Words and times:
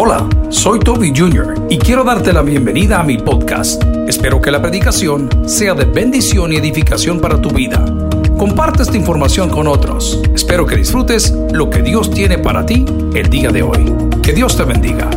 Hola, 0.00 0.28
soy 0.48 0.78
Toby 0.78 1.12
Jr. 1.12 1.66
y 1.68 1.76
quiero 1.76 2.04
darte 2.04 2.32
la 2.32 2.42
bienvenida 2.42 3.00
a 3.00 3.02
mi 3.02 3.18
podcast. 3.18 3.82
Espero 4.06 4.40
que 4.40 4.52
la 4.52 4.62
predicación 4.62 5.28
sea 5.48 5.74
de 5.74 5.86
bendición 5.86 6.52
y 6.52 6.56
edificación 6.56 7.20
para 7.20 7.42
tu 7.42 7.50
vida. 7.50 7.84
Comparte 8.38 8.84
esta 8.84 8.96
información 8.96 9.50
con 9.50 9.66
otros. 9.66 10.22
Espero 10.32 10.66
que 10.66 10.76
disfrutes 10.76 11.32
lo 11.50 11.68
que 11.68 11.82
Dios 11.82 12.12
tiene 12.12 12.38
para 12.38 12.64
ti 12.64 12.84
el 13.12 13.28
día 13.28 13.50
de 13.50 13.64
hoy. 13.64 13.92
Que 14.22 14.32
Dios 14.32 14.56
te 14.56 14.62
bendiga. 14.62 15.10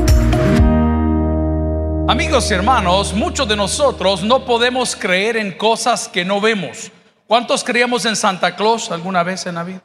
Amigos 2.08 2.50
y 2.50 2.56
hermanos, 2.56 3.14
muchos 3.14 3.48
de 3.48 3.56
nosotros 3.56 4.24
no 4.24 4.46
podemos 4.46 4.96
creer 4.96 5.38
en 5.38 5.52
cosas 5.52 6.08
que 6.08 6.26
no 6.26 6.42
vemos. 6.42 6.92
¿Cuántos 7.28 7.64
creíamos 7.64 8.04
en 8.08 8.16
Santa 8.16 8.56
Claus 8.56 8.90
alguna 8.90 9.22
vez 9.22 9.46
en 9.46 9.54
la 9.54 9.64
vida? 9.64 9.84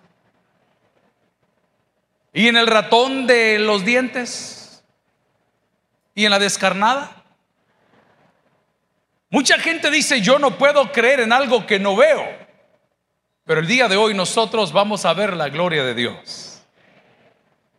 ¿Y 2.33 2.49
en 2.49 2.57
el 2.57 2.67
ratón 2.67 3.27
de 3.27 3.59
los 3.59 3.85
dientes? 3.85 4.56
¿Y 6.17 6.25
en 6.25 6.31
la 6.31 6.39
descarnada? 6.39 7.23
Mucha 9.29 9.59
gente 9.59 9.91
dice, 9.91 10.23
yo 10.23 10.39
no 10.39 10.57
puedo 10.57 10.91
creer 10.91 11.21
en 11.21 11.31
algo 11.31 11.67
que 11.67 11.79
no 11.79 11.95
veo. 11.95 12.25
Pero 13.45 13.61
el 13.61 13.67
día 13.67 13.87
de 13.87 13.97
hoy 13.97 14.15
nosotros 14.15 14.73
vamos 14.73 15.05
a 15.05 15.13
ver 15.13 15.37
la 15.37 15.51
gloria 15.51 15.85
de 15.85 15.95
Dios. 15.95 16.63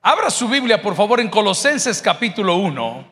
Abra 0.03 0.29
su 0.29 0.47
Biblia, 0.47 0.83
por 0.83 0.95
favor, 0.95 1.19
en 1.19 1.29
Colosenses 1.29 1.99
capítulo 1.99 2.57
1, 2.57 3.11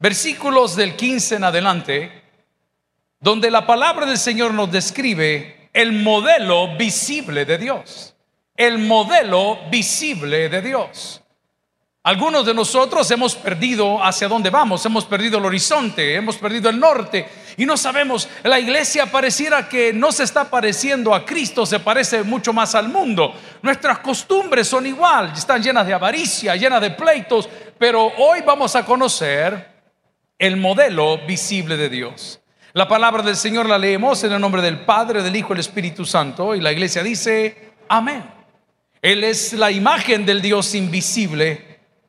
versículos 0.00 0.74
del 0.74 0.96
15 0.96 1.36
en 1.36 1.44
adelante, 1.44 2.22
donde 3.20 3.52
la 3.52 3.68
palabra 3.68 4.04
del 4.04 4.18
Señor 4.18 4.52
nos 4.52 4.72
describe 4.72 5.70
el 5.72 5.92
modelo 5.92 6.76
visible 6.76 7.44
de 7.44 7.56
Dios. 7.56 8.16
El 8.56 8.78
modelo 8.78 9.60
visible 9.70 10.48
de 10.48 10.60
Dios. 10.60 11.22
Algunos 12.06 12.46
de 12.46 12.54
nosotros 12.54 13.10
hemos 13.10 13.34
perdido 13.34 14.00
hacia 14.00 14.28
dónde 14.28 14.48
vamos, 14.48 14.86
hemos 14.86 15.04
perdido 15.04 15.38
el 15.38 15.44
horizonte, 15.44 16.14
hemos 16.14 16.36
perdido 16.36 16.70
el 16.70 16.78
norte 16.78 17.26
y 17.56 17.66
no 17.66 17.76
sabemos, 17.76 18.28
la 18.44 18.60
iglesia 18.60 19.06
pareciera 19.06 19.68
que 19.68 19.92
no 19.92 20.12
se 20.12 20.22
está 20.22 20.48
pareciendo 20.48 21.12
a 21.12 21.24
Cristo, 21.24 21.66
se 21.66 21.80
parece 21.80 22.22
mucho 22.22 22.52
más 22.52 22.76
al 22.76 22.90
mundo. 22.90 23.34
Nuestras 23.60 23.98
costumbres 23.98 24.68
son 24.68 24.86
igual, 24.86 25.32
están 25.34 25.60
llenas 25.60 25.84
de 25.84 25.94
avaricia, 25.94 26.54
llenas 26.54 26.80
de 26.80 26.92
pleitos, 26.92 27.48
pero 27.76 28.12
hoy 28.18 28.38
vamos 28.46 28.76
a 28.76 28.84
conocer 28.86 29.66
el 30.38 30.56
modelo 30.58 31.26
visible 31.26 31.76
de 31.76 31.88
Dios. 31.88 32.40
La 32.72 32.86
palabra 32.86 33.24
del 33.24 33.34
Señor 33.34 33.68
la 33.68 33.78
leemos 33.78 34.22
en 34.22 34.30
el 34.30 34.40
nombre 34.40 34.62
del 34.62 34.78
Padre, 34.78 35.24
del 35.24 35.34
Hijo 35.34 35.48
y 35.48 35.56
del 35.56 35.60
Espíritu 35.60 36.04
Santo 36.04 36.54
y 36.54 36.60
la 36.60 36.70
iglesia 36.70 37.02
dice, 37.02 37.72
amén. 37.88 38.22
Él 39.02 39.24
es 39.24 39.54
la 39.54 39.72
imagen 39.72 40.24
del 40.24 40.40
Dios 40.40 40.72
invisible 40.76 41.75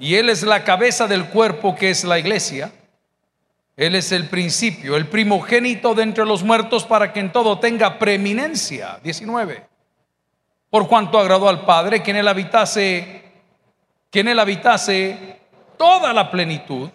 Y 0.00 0.14
Él 0.14 0.30
es 0.30 0.42
la 0.42 0.64
cabeza 0.64 1.06
del 1.06 1.26
cuerpo 1.26 1.76
que 1.76 1.90
es 1.90 2.04
la 2.04 2.18
iglesia. 2.18 2.72
Él 3.76 3.94
es 3.94 4.12
el 4.12 4.28
principio, 4.28 4.96
el 4.96 5.06
primogénito 5.06 5.94
de 5.94 6.02
entre 6.02 6.24
los 6.24 6.42
muertos 6.42 6.84
para 6.84 7.12
que 7.12 7.20
en 7.20 7.30
todo 7.30 7.58
tenga 7.58 7.98
preeminencia. 7.98 8.98
19. 9.02 9.66
Por 10.70 10.88
cuanto 10.88 11.18
agradó 11.18 11.48
al 11.50 11.66
Padre 11.66 12.02
que 12.02 12.12
en 12.12 12.16
él 12.16 12.28
habitase, 12.28 13.22
que 14.10 14.20
en 14.20 14.28
él 14.28 14.38
habitase 14.38 15.38
toda 15.76 16.14
la 16.14 16.30
plenitud, 16.30 16.88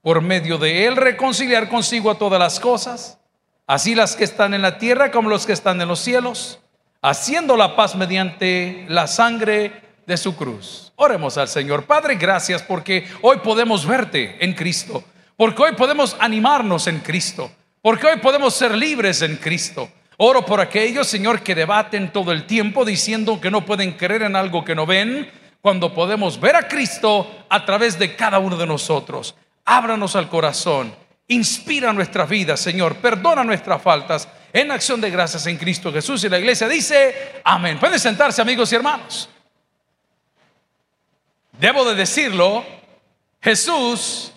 por 0.00 0.20
medio 0.20 0.58
de 0.58 0.86
él 0.86 0.96
reconciliar 0.96 1.68
consigo 1.68 2.08
a 2.08 2.18
todas 2.18 2.38
las 2.38 2.60
cosas, 2.60 3.18
así 3.66 3.96
las 3.96 4.14
que 4.14 4.24
están 4.24 4.54
en 4.54 4.62
la 4.62 4.78
tierra 4.78 5.10
como 5.10 5.28
los 5.28 5.44
que 5.44 5.52
están 5.52 5.80
en 5.80 5.88
los 5.88 5.98
cielos, 5.98 6.60
haciendo 7.02 7.56
la 7.56 7.74
paz 7.74 7.96
mediante 7.96 8.86
la 8.88 9.08
sangre 9.08 9.87
de 10.08 10.16
su 10.16 10.34
cruz. 10.34 10.90
Oremos 10.96 11.36
al 11.36 11.48
Señor. 11.48 11.84
Padre, 11.84 12.14
gracias 12.16 12.62
porque 12.62 13.06
hoy 13.20 13.36
podemos 13.44 13.86
verte 13.86 14.38
en 14.40 14.54
Cristo, 14.54 15.04
porque 15.36 15.62
hoy 15.62 15.72
podemos 15.72 16.16
animarnos 16.18 16.86
en 16.86 17.00
Cristo, 17.00 17.50
porque 17.82 18.06
hoy 18.06 18.16
podemos 18.16 18.54
ser 18.54 18.74
libres 18.74 19.20
en 19.20 19.36
Cristo. 19.36 19.90
Oro 20.16 20.46
por 20.46 20.62
aquellos, 20.62 21.06
Señor, 21.06 21.42
que 21.42 21.54
debaten 21.54 22.10
todo 22.10 22.32
el 22.32 22.46
tiempo 22.46 22.86
diciendo 22.86 23.38
que 23.38 23.50
no 23.50 23.66
pueden 23.66 23.92
creer 23.92 24.22
en 24.22 24.34
algo 24.34 24.64
que 24.64 24.74
no 24.74 24.86
ven, 24.86 25.30
cuando 25.60 25.92
podemos 25.92 26.40
ver 26.40 26.56
a 26.56 26.66
Cristo 26.66 27.44
a 27.50 27.66
través 27.66 27.98
de 27.98 28.16
cada 28.16 28.38
uno 28.38 28.56
de 28.56 28.66
nosotros. 28.66 29.34
Ábranos 29.66 30.16
al 30.16 30.30
corazón, 30.30 30.94
inspira 31.26 31.92
nuestra 31.92 32.24
vida, 32.24 32.56
Señor, 32.56 32.96
perdona 32.96 33.44
nuestras 33.44 33.82
faltas 33.82 34.26
en 34.54 34.70
acción 34.70 35.02
de 35.02 35.10
gracias 35.10 35.46
en 35.46 35.58
Cristo 35.58 35.92
Jesús. 35.92 36.24
Y 36.24 36.30
la 36.30 36.38
iglesia 36.38 36.66
dice, 36.66 37.40
amén. 37.44 37.78
Pueden 37.78 38.00
sentarse, 38.00 38.40
amigos 38.40 38.72
y 38.72 38.76
hermanos. 38.76 39.28
Debo 41.58 41.84
de 41.84 41.96
decirlo, 41.96 42.64
Jesús 43.42 44.32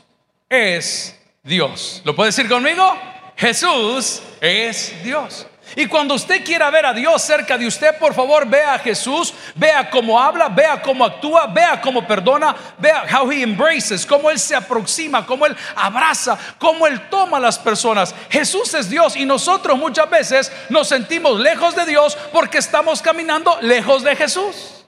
es 0.50 1.16
Dios. 1.44 2.02
¿Lo 2.04 2.16
puede 2.16 2.30
decir 2.30 2.50
conmigo? 2.50 2.98
Jesús 3.38 4.22
es 4.42 4.94
Dios. 5.04 5.46
Y 5.76 5.86
cuando 5.86 6.16
usted 6.16 6.44
quiera 6.44 6.70
ver 6.70 6.86
a 6.86 6.94
Dios 6.94 7.22
cerca 7.22 7.58
de 7.58 7.66
usted, 7.66 7.98
por 7.98 8.14
favor, 8.14 8.48
vea 8.48 8.74
a 8.74 8.80
Jesús, 8.80 9.34
vea 9.56 9.90
cómo 9.90 10.20
habla, 10.20 10.50
vea 10.50 10.82
cómo 10.82 11.06
actúa, 11.06 11.46
vea 11.48 11.80
cómo 11.80 12.06
perdona, 12.06 12.56
vea 12.78 13.06
how 13.14 13.32
he 13.32 13.42
embraces, 13.42 14.06
cómo 14.06 14.30
él 14.30 14.40
se 14.40 14.56
aproxima, 14.56 15.26
cómo 15.26 15.46
él 15.46 15.56
abraza, 15.76 16.38
cómo 16.58 16.88
él 16.88 17.08
toma 17.10 17.38
a 17.38 17.40
las 17.40 17.58
personas. 17.58 18.14
Jesús 18.30 18.74
es 18.74 18.90
Dios 18.90 19.16
y 19.16 19.26
nosotros 19.26 19.78
muchas 19.78 20.10
veces 20.10 20.52
nos 20.70 20.90
sentimos 20.90 21.40
lejos 21.40 21.76
de 21.76 21.86
Dios 21.86 22.18
porque 22.34 22.58
estamos 22.58 23.02
caminando 23.02 23.58
lejos 23.62 24.04
de 24.04 24.16
Jesús. 24.16 24.81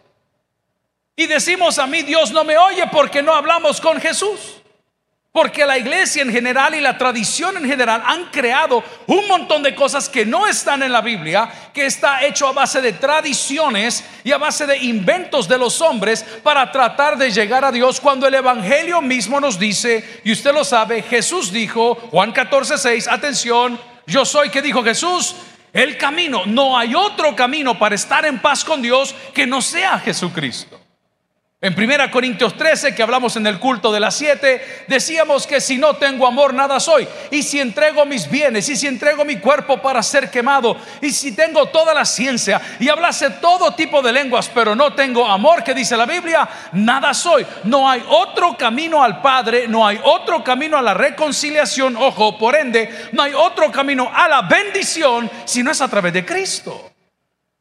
Y 1.16 1.28
decimos 1.28 1.78
a 1.78 1.86
mí, 1.86 2.02
Dios 2.02 2.32
no 2.32 2.44
me 2.44 2.58
oye 2.58 2.84
porque 2.92 3.22
no 3.22 3.34
hablamos 3.34 3.80
con 3.80 4.00
Jesús. 4.02 4.64
Porque 5.32 5.66
la 5.66 5.80
iglesia 5.80 6.22
en 6.22 6.32
general 6.32 6.76
y 6.76 6.80
la 6.80 6.96
tradición 6.96 7.58
en 7.58 7.66
general 7.66 8.04
han 8.06 8.26
creado 8.26 8.84
un 9.08 9.28
montón 9.28 9.64
de 9.64 9.74
cosas 9.74 10.08
que 10.08 10.28
no 10.28 10.46
están 10.46 10.84
en 10.84 10.92
la 10.92 11.02
Biblia, 11.02 11.52
que 11.74 11.88
está 11.88 12.24
hecho 12.24 12.48
a 12.48 12.52
base 12.52 12.82
de 12.82 12.94
tradiciones 12.94 14.06
y 14.24 14.32
a 14.32 14.38
base 14.38 14.68
de 14.68 14.78
inventos 14.78 15.48
de 15.48 15.58
los 15.58 15.82
hombres 15.82 16.24
para 16.44 16.72
tratar 16.72 17.18
de 17.18 17.32
llegar 17.32 17.66
a 17.66 17.72
Dios 17.72 18.00
cuando 18.00 18.28
el 18.28 18.36
Evangelio 18.36 19.02
mismo 19.02 19.40
nos 19.40 19.58
dice, 19.58 20.22
y 20.24 20.32
usted 20.32 20.54
lo 20.54 20.64
sabe, 20.64 21.02
Jesús 21.02 21.52
dijo, 21.52 21.96
Juan 22.12 22.32
14, 22.32 22.78
6, 22.78 23.08
atención, 23.08 23.80
yo 24.06 24.26
soy 24.26 24.50
que 24.50 24.62
dijo 24.62 24.84
Jesús, 24.84 25.36
el 25.74 25.98
camino, 25.98 26.46
no 26.46 26.78
hay 26.78 26.94
otro 26.94 27.36
camino 27.36 27.80
para 27.80 27.96
estar 27.96 28.24
en 28.24 28.40
paz 28.40 28.64
con 28.64 28.84
Dios 28.84 29.16
que 29.34 29.48
no 29.48 29.64
sea 29.64 29.98
Jesucristo. 29.98 30.83
En 31.64 31.80
1 31.80 32.12
Corintios 32.12 32.58
13, 32.58 32.94
que 32.94 33.02
hablamos 33.02 33.38
en 33.38 33.48
el 33.48 33.58
culto 33.58 33.90
de 33.90 34.02
las 34.02 34.16
7, 34.16 34.84
decíamos 34.90 35.48
que 35.48 35.62
si 35.62 35.78
no 35.78 35.96
tengo 35.96 36.28
amor, 36.28 36.54
nada 36.54 36.78
soy. 36.78 37.08
Y 37.32 37.42
si 37.42 37.62
entrego 37.62 38.06
mis 38.06 38.30
bienes, 38.30 38.68
y 38.68 38.76
si 38.76 38.86
entrego 38.86 39.24
mi 39.24 39.38
cuerpo 39.38 39.82
para 39.82 40.04
ser 40.04 40.30
quemado, 40.30 40.76
y 41.00 41.12
si 41.12 41.34
tengo 41.34 41.68
toda 41.68 41.94
la 41.94 42.04
ciencia, 42.04 42.60
y 42.82 42.90
hablase 42.90 43.30
todo 43.30 43.74
tipo 43.76 44.02
de 44.02 44.12
lenguas, 44.12 44.52
pero 44.54 44.76
no 44.76 44.92
tengo 44.92 45.26
amor, 45.26 45.64
que 45.64 45.74
dice 45.74 45.96
la 45.96 46.06
Biblia, 46.06 46.50
nada 46.74 47.14
soy. 47.14 47.48
No 47.64 47.90
hay 47.90 48.04
otro 48.10 48.58
camino 48.58 49.02
al 49.02 49.22
Padre, 49.22 49.66
no 49.66 49.88
hay 49.88 50.02
otro 50.04 50.44
camino 50.44 50.78
a 50.78 50.82
la 50.82 50.94
reconciliación, 50.94 51.96
ojo, 51.96 52.38
por 52.38 52.58
ende, 52.58 52.94
no 53.14 53.24
hay 53.24 53.32
otro 53.34 53.72
camino 53.72 54.12
a 54.14 54.28
la 54.28 54.42
bendición 54.42 55.32
si 55.46 55.64
no 55.64 55.72
es 55.72 55.80
a 55.80 55.88
través 55.88 56.12
de 56.12 56.26
Cristo. 56.26 56.92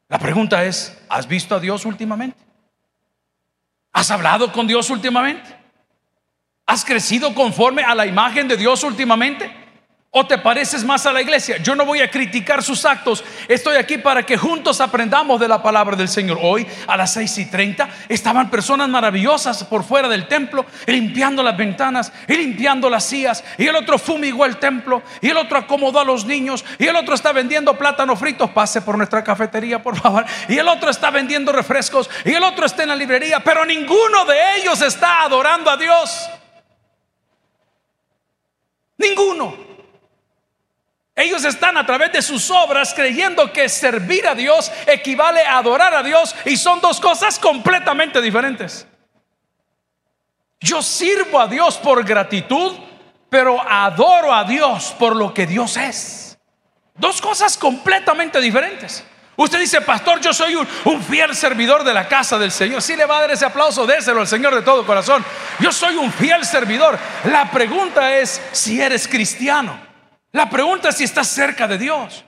La 0.08 0.18
pregunta 0.18 0.64
es, 0.64 0.92
¿has 1.08 1.28
visto 1.28 1.54
a 1.54 1.60
Dios 1.60 1.86
últimamente? 1.86 2.51
¿Has 3.92 4.10
hablado 4.10 4.52
con 4.52 4.66
Dios 4.66 4.90
últimamente? 4.90 5.54
¿Has 6.66 6.84
crecido 6.84 7.34
conforme 7.34 7.82
a 7.82 7.94
la 7.94 8.06
imagen 8.06 8.48
de 8.48 8.56
Dios 8.56 8.82
últimamente? 8.84 9.61
¿O 10.14 10.26
te 10.26 10.36
pareces 10.36 10.84
más 10.84 11.06
a 11.06 11.12
la 11.14 11.22
iglesia? 11.22 11.56
Yo 11.56 11.74
no 11.74 11.86
voy 11.86 12.02
a 12.02 12.10
criticar 12.10 12.62
sus 12.62 12.84
actos. 12.84 13.24
Estoy 13.48 13.76
aquí 13.76 13.96
para 13.96 14.26
que 14.26 14.36
juntos 14.36 14.82
aprendamos 14.82 15.40
de 15.40 15.48
la 15.48 15.62
palabra 15.62 15.96
del 15.96 16.08
Señor. 16.08 16.38
Hoy 16.42 16.66
a 16.86 16.98
las 16.98 17.14
6 17.14 17.38
y 17.38 17.46
30 17.46 17.88
estaban 18.10 18.50
personas 18.50 18.90
maravillosas 18.90 19.64
por 19.64 19.84
fuera 19.84 20.10
del 20.10 20.28
templo, 20.28 20.66
limpiando 20.86 21.42
las 21.42 21.56
ventanas 21.56 22.12
y 22.28 22.36
limpiando 22.36 22.90
las 22.90 23.06
sillas. 23.06 23.42
Y 23.56 23.66
el 23.66 23.74
otro 23.74 23.98
fumigó 23.98 24.44
el 24.44 24.58
templo. 24.58 25.02
Y 25.22 25.30
el 25.30 25.38
otro 25.38 25.56
acomodó 25.56 26.00
a 26.00 26.04
los 26.04 26.26
niños. 26.26 26.62
Y 26.78 26.86
el 26.86 26.96
otro 26.96 27.14
está 27.14 27.32
vendiendo 27.32 27.72
plátanos 27.78 28.18
fritos. 28.18 28.50
Pase 28.50 28.82
por 28.82 28.98
nuestra 28.98 29.24
cafetería, 29.24 29.82
por 29.82 29.98
favor. 29.98 30.26
Y 30.46 30.58
el 30.58 30.68
otro 30.68 30.90
está 30.90 31.10
vendiendo 31.10 31.52
refrescos. 31.52 32.10
Y 32.26 32.32
el 32.32 32.44
otro 32.44 32.66
está 32.66 32.82
en 32.82 32.90
la 32.90 32.96
librería. 32.96 33.42
Pero 33.42 33.64
ninguno 33.64 34.26
de 34.26 34.36
ellos 34.58 34.82
está 34.82 35.22
adorando 35.22 35.70
a 35.70 35.78
Dios. 35.78 36.28
Ninguno. 38.98 39.71
Ellos 41.14 41.44
están 41.44 41.76
a 41.76 41.84
través 41.84 42.12
de 42.12 42.22
sus 42.22 42.50
obras 42.50 42.94
creyendo 42.94 43.52
que 43.52 43.68
servir 43.68 44.26
a 44.26 44.34
Dios 44.34 44.72
equivale 44.86 45.42
a 45.42 45.58
adorar 45.58 45.94
a 45.94 46.02
Dios 46.02 46.34
y 46.46 46.56
son 46.56 46.80
dos 46.80 47.00
cosas 47.00 47.38
completamente 47.38 48.20
diferentes. 48.22 48.86
Yo 50.60 50.80
sirvo 50.80 51.40
a 51.40 51.48
Dios 51.48 51.76
por 51.76 52.02
gratitud, 52.04 52.72
pero 53.28 53.60
adoro 53.60 54.32
a 54.32 54.44
Dios 54.44 54.94
por 54.98 55.14
lo 55.14 55.34
que 55.34 55.46
Dios 55.46 55.76
es. 55.76 56.38
Dos 56.94 57.20
cosas 57.20 57.58
completamente 57.58 58.40
diferentes. 58.40 59.04
Usted 59.36 59.58
dice, 59.58 59.80
pastor, 59.80 60.20
yo 60.20 60.32
soy 60.32 60.54
un, 60.54 61.02
fiel 61.02 61.34
servidor 61.34 61.84
de 61.84 61.92
la 61.92 62.06
casa 62.06 62.38
del 62.38 62.52
Señor. 62.52 62.80
Si 62.80 62.94
le 62.96 63.06
va 63.06 63.18
a 63.18 63.20
dar 63.22 63.30
ese 63.32 63.44
aplauso, 63.44 63.86
déselo 63.86 64.20
al 64.20 64.26
Señor 64.28 64.54
de 64.54 64.62
todo 64.62 64.86
corazón. 64.86 65.24
Yo 65.58 65.72
soy 65.72 65.96
un 65.96 66.12
fiel 66.12 66.44
servidor. 66.44 66.98
La 67.24 67.50
pregunta 67.50 68.16
es 68.16 68.40
si 68.52 68.80
eres 68.80 69.08
cristiano. 69.08 69.91
La 70.32 70.48
pregunta 70.48 70.88
es 70.88 70.96
si 70.96 71.04
estás 71.04 71.28
cerca 71.28 71.68
de 71.68 71.78
Dios. 71.78 72.24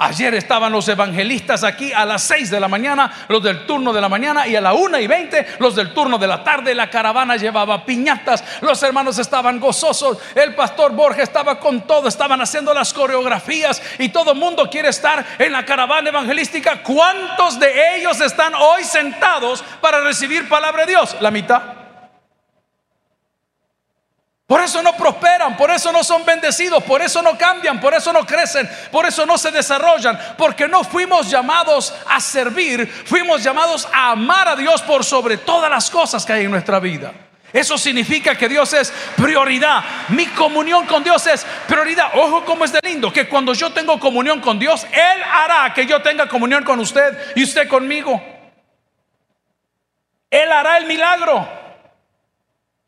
Ayer 0.00 0.32
estaban 0.34 0.70
los 0.70 0.86
evangelistas 0.88 1.64
aquí 1.64 1.92
a 1.92 2.04
las 2.04 2.22
6 2.22 2.50
de 2.50 2.60
la 2.60 2.68
mañana, 2.68 3.26
los 3.28 3.42
del 3.42 3.66
turno 3.66 3.92
de 3.92 4.00
la 4.00 4.08
mañana, 4.08 4.46
y 4.46 4.54
a 4.54 4.60
la 4.60 4.72
una 4.72 5.00
y 5.00 5.08
20 5.08 5.56
los 5.58 5.74
del 5.74 5.92
turno 5.92 6.18
de 6.18 6.28
la 6.28 6.44
tarde. 6.44 6.72
La 6.72 6.88
caravana 6.88 7.36
llevaba 7.36 7.84
piñatas, 7.84 8.44
los 8.60 8.80
hermanos 8.84 9.18
estaban 9.18 9.58
gozosos, 9.58 10.18
el 10.36 10.54
pastor 10.54 10.92
Borges 10.92 11.24
estaba 11.24 11.58
con 11.58 11.84
todo, 11.84 12.06
estaban 12.06 12.40
haciendo 12.40 12.72
las 12.72 12.92
coreografías 12.92 13.82
y 13.98 14.10
todo 14.10 14.32
el 14.32 14.38
mundo 14.38 14.70
quiere 14.70 14.88
estar 14.88 15.24
en 15.36 15.50
la 15.50 15.64
caravana 15.64 16.10
evangelística. 16.10 16.80
¿Cuántos 16.80 17.58
de 17.58 17.96
ellos 17.96 18.20
están 18.20 18.54
hoy 18.54 18.84
sentados 18.84 19.64
para 19.80 20.00
recibir 20.00 20.48
palabra 20.48 20.86
de 20.86 20.92
Dios? 20.92 21.16
La 21.20 21.32
mitad. 21.32 21.77
Por 24.48 24.62
eso 24.62 24.82
no 24.82 24.94
prosperan, 24.96 25.58
por 25.58 25.70
eso 25.70 25.92
no 25.92 26.02
son 26.02 26.24
bendecidos, 26.24 26.82
por 26.84 27.02
eso 27.02 27.20
no 27.20 27.36
cambian, 27.36 27.78
por 27.78 27.92
eso 27.92 28.14
no 28.14 28.24
crecen, 28.24 28.66
por 28.90 29.04
eso 29.04 29.26
no 29.26 29.36
se 29.36 29.50
desarrollan, 29.50 30.18
porque 30.38 30.66
no 30.66 30.84
fuimos 30.84 31.28
llamados 31.28 31.94
a 32.06 32.18
servir, 32.18 32.88
fuimos 33.04 33.44
llamados 33.44 33.86
a 33.92 34.12
amar 34.12 34.48
a 34.48 34.56
Dios 34.56 34.80
por 34.80 35.04
sobre 35.04 35.36
todas 35.36 35.70
las 35.70 35.90
cosas 35.90 36.24
que 36.24 36.32
hay 36.32 36.46
en 36.46 36.50
nuestra 36.50 36.80
vida. 36.80 37.12
Eso 37.52 37.76
significa 37.76 38.36
que 38.36 38.48
Dios 38.48 38.72
es 38.72 38.90
prioridad. 39.18 39.84
Mi 40.08 40.24
comunión 40.28 40.86
con 40.86 41.04
Dios 41.04 41.26
es 41.26 41.44
prioridad. 41.66 42.12
Ojo 42.14 42.42
cómo 42.46 42.64
es 42.64 42.72
de 42.72 42.80
lindo, 42.82 43.12
que 43.12 43.28
cuando 43.28 43.52
yo 43.52 43.70
tengo 43.74 44.00
comunión 44.00 44.40
con 44.40 44.58
Dios, 44.58 44.86
Él 44.90 45.22
hará 45.30 45.74
que 45.74 45.84
yo 45.84 46.00
tenga 46.00 46.26
comunión 46.26 46.64
con 46.64 46.80
usted 46.80 47.34
y 47.36 47.44
usted 47.44 47.68
conmigo. 47.68 48.18
Él 50.30 50.50
hará 50.50 50.78
el 50.78 50.86
milagro. 50.86 51.57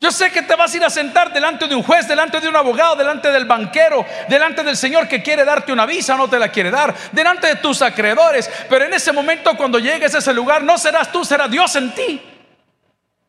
Yo 0.03 0.11
sé 0.11 0.31
que 0.31 0.41
te 0.41 0.55
vas 0.55 0.73
a 0.73 0.77
ir 0.77 0.83
a 0.83 0.89
sentar 0.89 1.31
delante 1.31 1.67
de 1.67 1.75
un 1.75 1.83
juez, 1.83 2.07
delante 2.07 2.39
de 2.39 2.49
un 2.49 2.55
abogado, 2.55 2.95
delante 2.95 3.31
del 3.31 3.45
banquero, 3.45 4.03
delante 4.27 4.63
del 4.63 4.75
Señor 4.75 5.07
que 5.07 5.21
quiere 5.21 5.45
darte 5.45 5.71
una 5.71 5.85
visa, 5.85 6.17
no 6.17 6.27
te 6.27 6.39
la 6.39 6.49
quiere 6.49 6.71
dar, 6.71 6.95
delante 7.11 7.45
de 7.45 7.57
tus 7.57 7.83
acreedores. 7.83 8.49
Pero 8.67 8.85
en 8.85 8.93
ese 8.95 9.11
momento 9.11 9.55
cuando 9.55 9.77
llegues 9.77 10.15
a 10.15 10.17
ese 10.17 10.33
lugar, 10.33 10.63
no 10.63 10.79
serás 10.79 11.11
tú, 11.11 11.23
será 11.23 11.47
Dios 11.47 11.75
en 11.75 11.91
ti. 11.91 12.19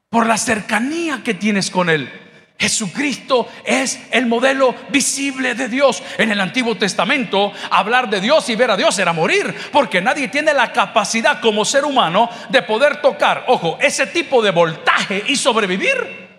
Por 0.08 0.26
la 0.26 0.38
cercanía 0.38 1.20
que 1.22 1.34
tienes 1.34 1.70
con 1.70 1.90
Él. 1.90 2.10
Jesucristo 2.58 3.50
es 3.66 4.00
el 4.10 4.24
modelo 4.24 4.74
visible 4.88 5.54
de 5.54 5.68
Dios. 5.68 6.02
En 6.16 6.32
el 6.32 6.40
Antiguo 6.40 6.78
Testamento, 6.78 7.52
hablar 7.70 8.08
de 8.08 8.22
Dios 8.22 8.48
y 8.48 8.56
ver 8.56 8.70
a 8.70 8.78
Dios 8.78 8.98
era 8.98 9.12
morir, 9.12 9.54
porque 9.72 10.00
nadie 10.00 10.28
tiene 10.28 10.54
la 10.54 10.72
capacidad 10.72 11.38
como 11.38 11.66
ser 11.66 11.84
humano 11.84 12.30
de 12.48 12.62
poder 12.62 13.02
tocar, 13.02 13.44
ojo, 13.48 13.76
ese 13.78 14.06
tipo 14.06 14.40
de 14.40 14.52
voltaje 14.52 15.22
y 15.26 15.36
sobrevivir. 15.36 16.31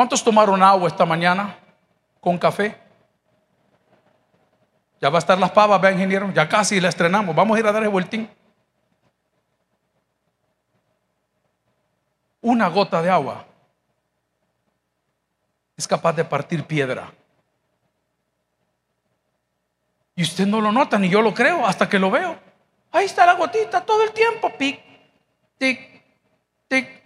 ¿Cuántos 0.00 0.24
tomaron 0.24 0.62
agua 0.62 0.88
esta 0.88 1.04
mañana 1.04 1.58
con 2.22 2.38
café? 2.38 2.74
Ya 4.98 5.10
va 5.10 5.18
a 5.18 5.18
estar 5.18 5.38
las 5.38 5.50
pavas, 5.50 5.78
vea 5.78 5.92
ingeniero, 5.92 6.32
ya 6.32 6.48
casi 6.48 6.80
la 6.80 6.88
estrenamos. 6.88 7.36
Vamos 7.36 7.54
a 7.54 7.60
ir 7.60 7.66
a 7.66 7.70
dar 7.70 7.82
el 7.82 7.90
vueltín. 7.90 8.26
Una 12.40 12.68
gota 12.68 13.02
de 13.02 13.10
agua 13.10 13.44
es 15.76 15.86
capaz 15.86 16.14
de 16.14 16.24
partir 16.24 16.64
piedra. 16.64 17.12
Y 20.16 20.22
usted 20.22 20.46
no 20.46 20.62
lo 20.62 20.72
nota, 20.72 20.98
ni 20.98 21.10
yo 21.10 21.20
lo 21.20 21.34
creo, 21.34 21.66
hasta 21.66 21.86
que 21.86 21.98
lo 21.98 22.10
veo. 22.10 22.38
Ahí 22.90 23.04
está 23.04 23.26
la 23.26 23.34
gotita 23.34 23.84
todo 23.84 24.02
el 24.02 24.12
tiempo, 24.12 24.50
pic, 24.56 24.80
tic, 25.58 26.02
tic, 26.68 26.99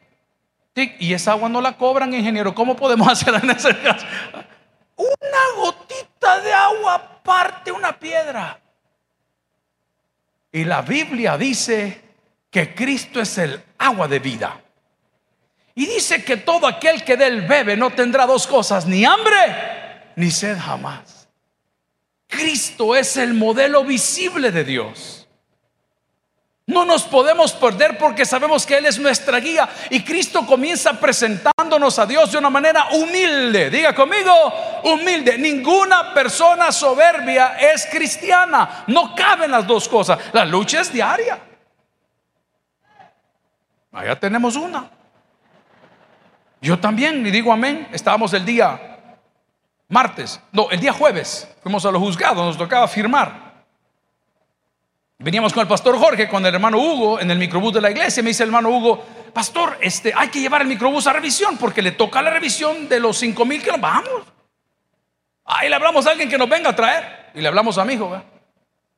y 0.75 1.15
esa 1.15 1.33
agua 1.33 1.49
no 1.49 1.61
la 1.61 1.77
cobran, 1.77 2.13
ingeniero. 2.13 2.55
¿Cómo 2.55 2.77
podemos 2.77 3.09
hacer 3.11 3.35
en 3.35 3.51
ese 3.51 3.77
caso? 3.81 4.07
Una 4.97 5.57
gotita 5.57 6.41
de 6.41 6.53
agua 6.53 7.21
parte 7.23 7.73
una 7.73 7.99
piedra. 7.99 8.61
Y 10.53 10.65
la 10.65 10.83
Biblia 10.83 11.37
dice 11.37 12.01
que 12.51 12.75
Cristo 12.75 13.21
es 13.21 13.39
el 13.39 13.63
agua 13.79 14.07
de 14.07 14.19
vida. 14.19 14.61
Y 15.75 15.87
dice 15.87 16.23
que 16.23 16.37
todo 16.37 16.67
aquel 16.67 17.03
que 17.05 17.17
de 17.17 17.27
él 17.27 17.43
bebe 17.43 17.77
no 17.77 17.91
tendrá 17.91 18.27
dos 18.27 18.47
cosas, 18.47 18.87
ni 18.87 19.05
hambre 19.05 19.75
ni 20.17 20.31
sed 20.31 20.59
jamás. 20.59 21.29
Cristo 22.27 22.97
es 22.97 23.17
el 23.17 23.35
modelo 23.35 23.85
visible 23.85 24.51
de 24.51 24.65
Dios. 24.65 25.24
No 26.67 26.87
nos 26.87 27.03
podemos 27.03 27.53
perder 27.53 27.99
porque 27.99 28.25
sabemos 28.25 28.65
que 28.65 28.79
Él 28.79 28.87
es 28.87 28.99
nuestra 28.99 29.39
guía 29.39 29.69
y 29.91 30.03
Cristo 30.03 30.47
comienza 30.47 30.99
presentándonos 30.99 31.99
a 31.99 32.07
Dios 32.07 32.33
de 32.33 32.39
una 32.39 32.49
manera 32.49 32.89
humilde. 32.93 33.69
Diga 33.69 33.95
conmigo, 33.95 34.33
humilde. 34.85 35.37
Ninguna 35.37 36.15
persona 36.15 36.73
soberbia 36.73 37.59
es 37.59 37.87
cristiana. 37.87 38.85
No 38.87 39.15
caben 39.15 39.51
las 39.51 39.67
dos 39.67 39.87
cosas. 39.89 40.19
La 40.33 40.47
lucha 40.47 40.81
es 40.81 40.91
diaria. 40.91 41.39
Allá 43.93 44.19
tenemos 44.19 44.57
una. 44.57 44.91
Yo 46.63 46.79
también, 46.79 47.27
y 47.27 47.31
digo 47.31 47.53
amén, 47.53 47.89
estábamos 47.93 48.33
el 48.33 48.45
día 48.47 48.95
martes, 49.89 50.41
no, 50.51 50.71
el 50.71 50.81
día 50.81 50.93
jueves, 50.93 51.49
fuimos 51.63 51.85
a 51.85 51.91
los 51.91 52.01
juzgados, 52.01 52.45
nos 52.45 52.57
tocaba 52.57 52.89
firmar. 52.89 53.44
Veníamos 55.19 55.53
con 55.53 55.63
el 55.63 55.69
pastor 55.69 55.97
Jorge, 55.99 56.29
con 56.29 56.45
el 56.45 56.55
hermano 56.55 56.79
Hugo 56.79 57.21
en 57.21 57.31
el 57.31 57.39
microbús 57.39 57.73
de 57.73 57.81
la 57.81 57.91
iglesia. 57.91 58.23
Me 58.23 58.31
dice 58.31 58.43
el 58.43 58.49
hermano 58.49 58.71
Hugo, 58.71 59.05
pastor, 59.33 59.79
este, 59.81 60.13
hay 60.15 60.29
que 60.29 60.41
llevar 60.41 60.63
el 60.63 60.69
microbús 60.69 61.07
a 61.07 61.13
revisión 61.13 61.57
porque 61.57 61.83
le 61.83 61.93
toca 61.93 62.21
la 62.21 62.31
revisión 62.31 62.89
de 62.89 63.01
los 63.01 63.17
cinco 63.17 63.45
mil 63.45 63.63
que 63.63 63.71
nos 63.71 63.81
vamos. 63.81 64.23
Ahí 65.45 65.69
le 65.69 65.75
hablamos 65.75 66.07
a 66.07 66.11
alguien 66.11 66.29
que 66.29 66.39
nos 66.39 66.49
venga 66.49 66.71
a 66.71 66.77
traer. 66.77 67.31
Y 67.35 67.41
le 67.41 67.49
hablamos 67.49 67.79
a 67.79 67.85
mi 67.85 67.95
hijo. 67.95 68.21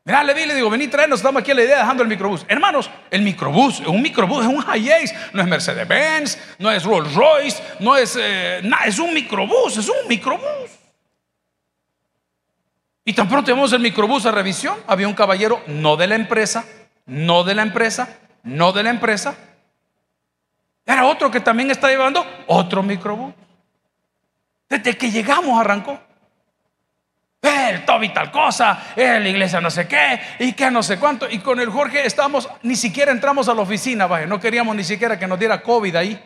Mira, 0.04 0.22
le 0.22 0.34
vi, 0.34 0.46
le 0.46 0.54
digo, 0.54 0.70
vení 0.70 0.86
traernos, 0.86 1.18
estamos 1.18 1.42
aquí 1.42 1.52
la 1.52 1.64
idea 1.64 1.78
dejando 1.78 2.02
el 2.04 2.08
microbús. 2.08 2.46
Hermanos, 2.46 2.88
el 3.10 3.22
microbús, 3.22 3.80
un 3.80 4.00
microbús, 4.00 4.44
es 4.44 4.48
un 4.48 4.62
Hiace, 4.62 5.12
no 5.32 5.42
es 5.42 5.48
Mercedes-Benz, 5.48 6.38
no 6.60 6.70
es 6.70 6.84
Rolls 6.84 7.12
Royce, 7.12 7.60
no 7.80 7.96
es 7.96 8.16
eh, 8.16 8.60
nada, 8.62 8.84
es 8.84 9.00
un 9.00 9.12
microbús, 9.12 9.76
es 9.78 9.88
un 9.88 10.06
microbús. 10.08 10.70
Y 13.08 13.12
tan 13.12 13.28
pronto 13.28 13.46
llevamos 13.46 13.72
el 13.72 13.78
microbús 13.78 14.26
a 14.26 14.32
revisión, 14.32 14.76
había 14.84 15.06
un 15.06 15.14
caballero, 15.14 15.62
no 15.68 15.96
de 15.96 16.08
la 16.08 16.16
empresa, 16.16 16.64
no 17.06 17.44
de 17.44 17.54
la 17.54 17.62
empresa, 17.62 18.18
no 18.42 18.72
de 18.72 18.82
la 18.82 18.90
empresa. 18.90 19.36
Era 20.84 21.06
otro 21.06 21.30
que 21.30 21.38
también 21.38 21.70
está 21.70 21.88
llevando 21.88 22.26
otro 22.48 22.82
microbús. 22.82 23.32
Desde 24.68 24.98
que 24.98 25.08
llegamos 25.08 25.56
arrancó. 25.60 26.00
El 27.40 27.84
Toby 27.84 28.08
tal 28.12 28.32
cosa, 28.32 28.76
la 28.96 29.28
iglesia 29.28 29.60
no 29.60 29.70
sé 29.70 29.86
qué, 29.86 30.20
y 30.40 30.54
que 30.54 30.68
no 30.68 30.82
sé 30.82 30.98
cuánto. 30.98 31.30
Y 31.30 31.38
con 31.38 31.60
el 31.60 31.70
Jorge 31.70 32.04
estamos, 32.04 32.48
ni 32.62 32.74
siquiera 32.74 33.12
entramos 33.12 33.48
a 33.48 33.54
la 33.54 33.62
oficina, 33.62 34.08
vaya, 34.08 34.26
no 34.26 34.40
queríamos 34.40 34.74
ni 34.74 34.82
siquiera 34.82 35.16
que 35.16 35.28
nos 35.28 35.38
diera 35.38 35.62
COVID 35.62 35.94
ahí, 35.94 36.20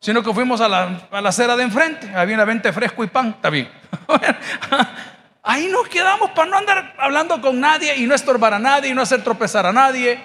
sino 0.00 0.22
que 0.22 0.34
fuimos 0.34 0.60
a 0.60 0.68
la, 0.68 1.08
a 1.10 1.20
la 1.22 1.30
acera 1.30 1.56
de 1.56 1.62
enfrente, 1.62 2.14
había 2.14 2.34
una 2.34 2.44
venta 2.44 2.70
fresco 2.74 3.02
y 3.04 3.06
pan, 3.06 3.28
está 3.30 3.48
bien. 3.48 3.70
Ahí 5.46 5.68
nos 5.68 5.86
quedamos 5.88 6.30
para 6.30 6.50
no 6.50 6.56
andar 6.56 6.94
hablando 6.96 7.38
con 7.38 7.60
nadie 7.60 7.94
y 7.96 8.06
no 8.06 8.14
estorbar 8.14 8.54
a 8.54 8.58
nadie 8.58 8.90
y 8.90 8.94
no 8.94 9.02
hacer 9.02 9.22
tropezar 9.22 9.66
a 9.66 9.72
nadie. 9.74 10.18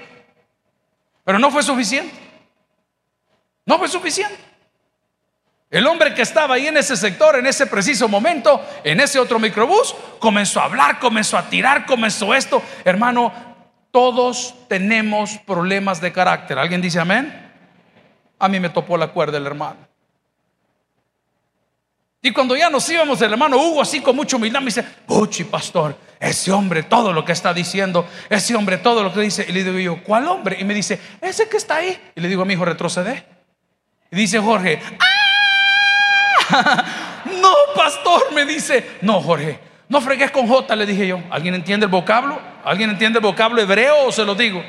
Pero 1.25 1.37
no 1.37 1.51
fue 1.51 1.61
suficiente. 1.61 2.15
No 3.65 3.77
fue 3.77 3.89
suficiente. 3.89 4.37
El 5.69 5.85
hombre 5.87 6.13
que 6.13 6.21
estaba 6.21 6.55
ahí 6.55 6.67
en 6.67 6.77
ese 6.77 6.95
sector, 6.95 7.35
en 7.35 7.45
ese 7.45 7.67
preciso 7.67 8.07
momento, 8.07 8.65
en 8.85 9.01
ese 9.01 9.19
otro 9.19 9.39
microbús, 9.39 9.93
comenzó 10.19 10.61
a 10.61 10.65
hablar, 10.65 10.99
comenzó 10.99 11.37
a 11.37 11.49
tirar, 11.49 11.85
comenzó 11.85 12.33
esto. 12.33 12.63
Hermano, 12.85 13.33
todos 13.91 14.55
tenemos 14.69 15.37
problemas 15.39 15.99
de 15.99 16.13
carácter. 16.13 16.57
¿Alguien 16.57 16.81
dice 16.81 16.97
amén? 16.97 17.51
A 18.39 18.47
mí 18.47 18.57
me 18.61 18.69
topó 18.69 18.95
la 18.95 19.09
cuerda 19.09 19.37
el 19.37 19.45
hermano. 19.45 19.88
Y 22.21 22.31
cuando 22.31 22.55
ya 22.55 22.69
nos 22.69 22.89
íbamos, 22.89 23.21
el 23.21 23.31
hermano 23.31 23.57
Hugo, 23.57 23.81
así 23.81 24.01
con 24.01 24.15
mucha 24.15 24.35
humildad, 24.35 24.59
me 24.59 24.65
dice: 24.65 24.83
Puchi, 24.83 25.45
pastor, 25.45 25.95
ese 26.19 26.51
hombre, 26.51 26.83
todo 26.83 27.13
lo 27.13 27.23
que 27.23 27.31
está 27.31 27.53
diciendo, 27.53 28.07
ese 28.29 28.55
hombre, 28.55 28.77
todo 28.77 29.03
lo 29.03 29.13
que 29.13 29.21
dice. 29.21 29.45
Y 29.47 29.51
le 29.53 29.63
digo 29.63 29.79
yo: 29.79 30.03
¿Cuál 30.03 30.27
hombre? 30.27 30.57
Y 30.59 30.63
me 30.63 30.73
dice: 30.73 30.99
Ese 31.21 31.47
que 31.47 31.57
está 31.57 31.77
ahí. 31.77 31.97
Y 32.15 32.21
le 32.21 32.27
digo 32.27 32.41
a 32.41 32.45
mi 32.45 32.53
hijo: 32.53 32.65
Retrocede. 32.65 33.25
Y 34.11 34.15
dice 34.15 34.39
Jorge: 34.39 34.81
¡Ah! 34.99 35.05
pastor 37.89 38.33
me 38.33 38.45
dice, 38.45 38.97
no, 39.01 39.21
Jorge, 39.21 39.59
no 39.87 40.01
fregues 40.01 40.31
con 40.31 40.47
J, 40.47 40.75
le 40.75 40.85
dije 40.85 41.07
yo. 41.07 41.21
¿Alguien 41.29 41.55
entiende 41.55 41.85
el 41.85 41.91
vocablo? 41.91 42.39
¿Alguien 42.63 42.89
entiende 42.89 43.19
el 43.19 43.23
vocablo 43.23 43.61
hebreo 43.61 44.05
o 44.07 44.11
se 44.11 44.25
lo 44.25 44.35
digo? 44.35 44.63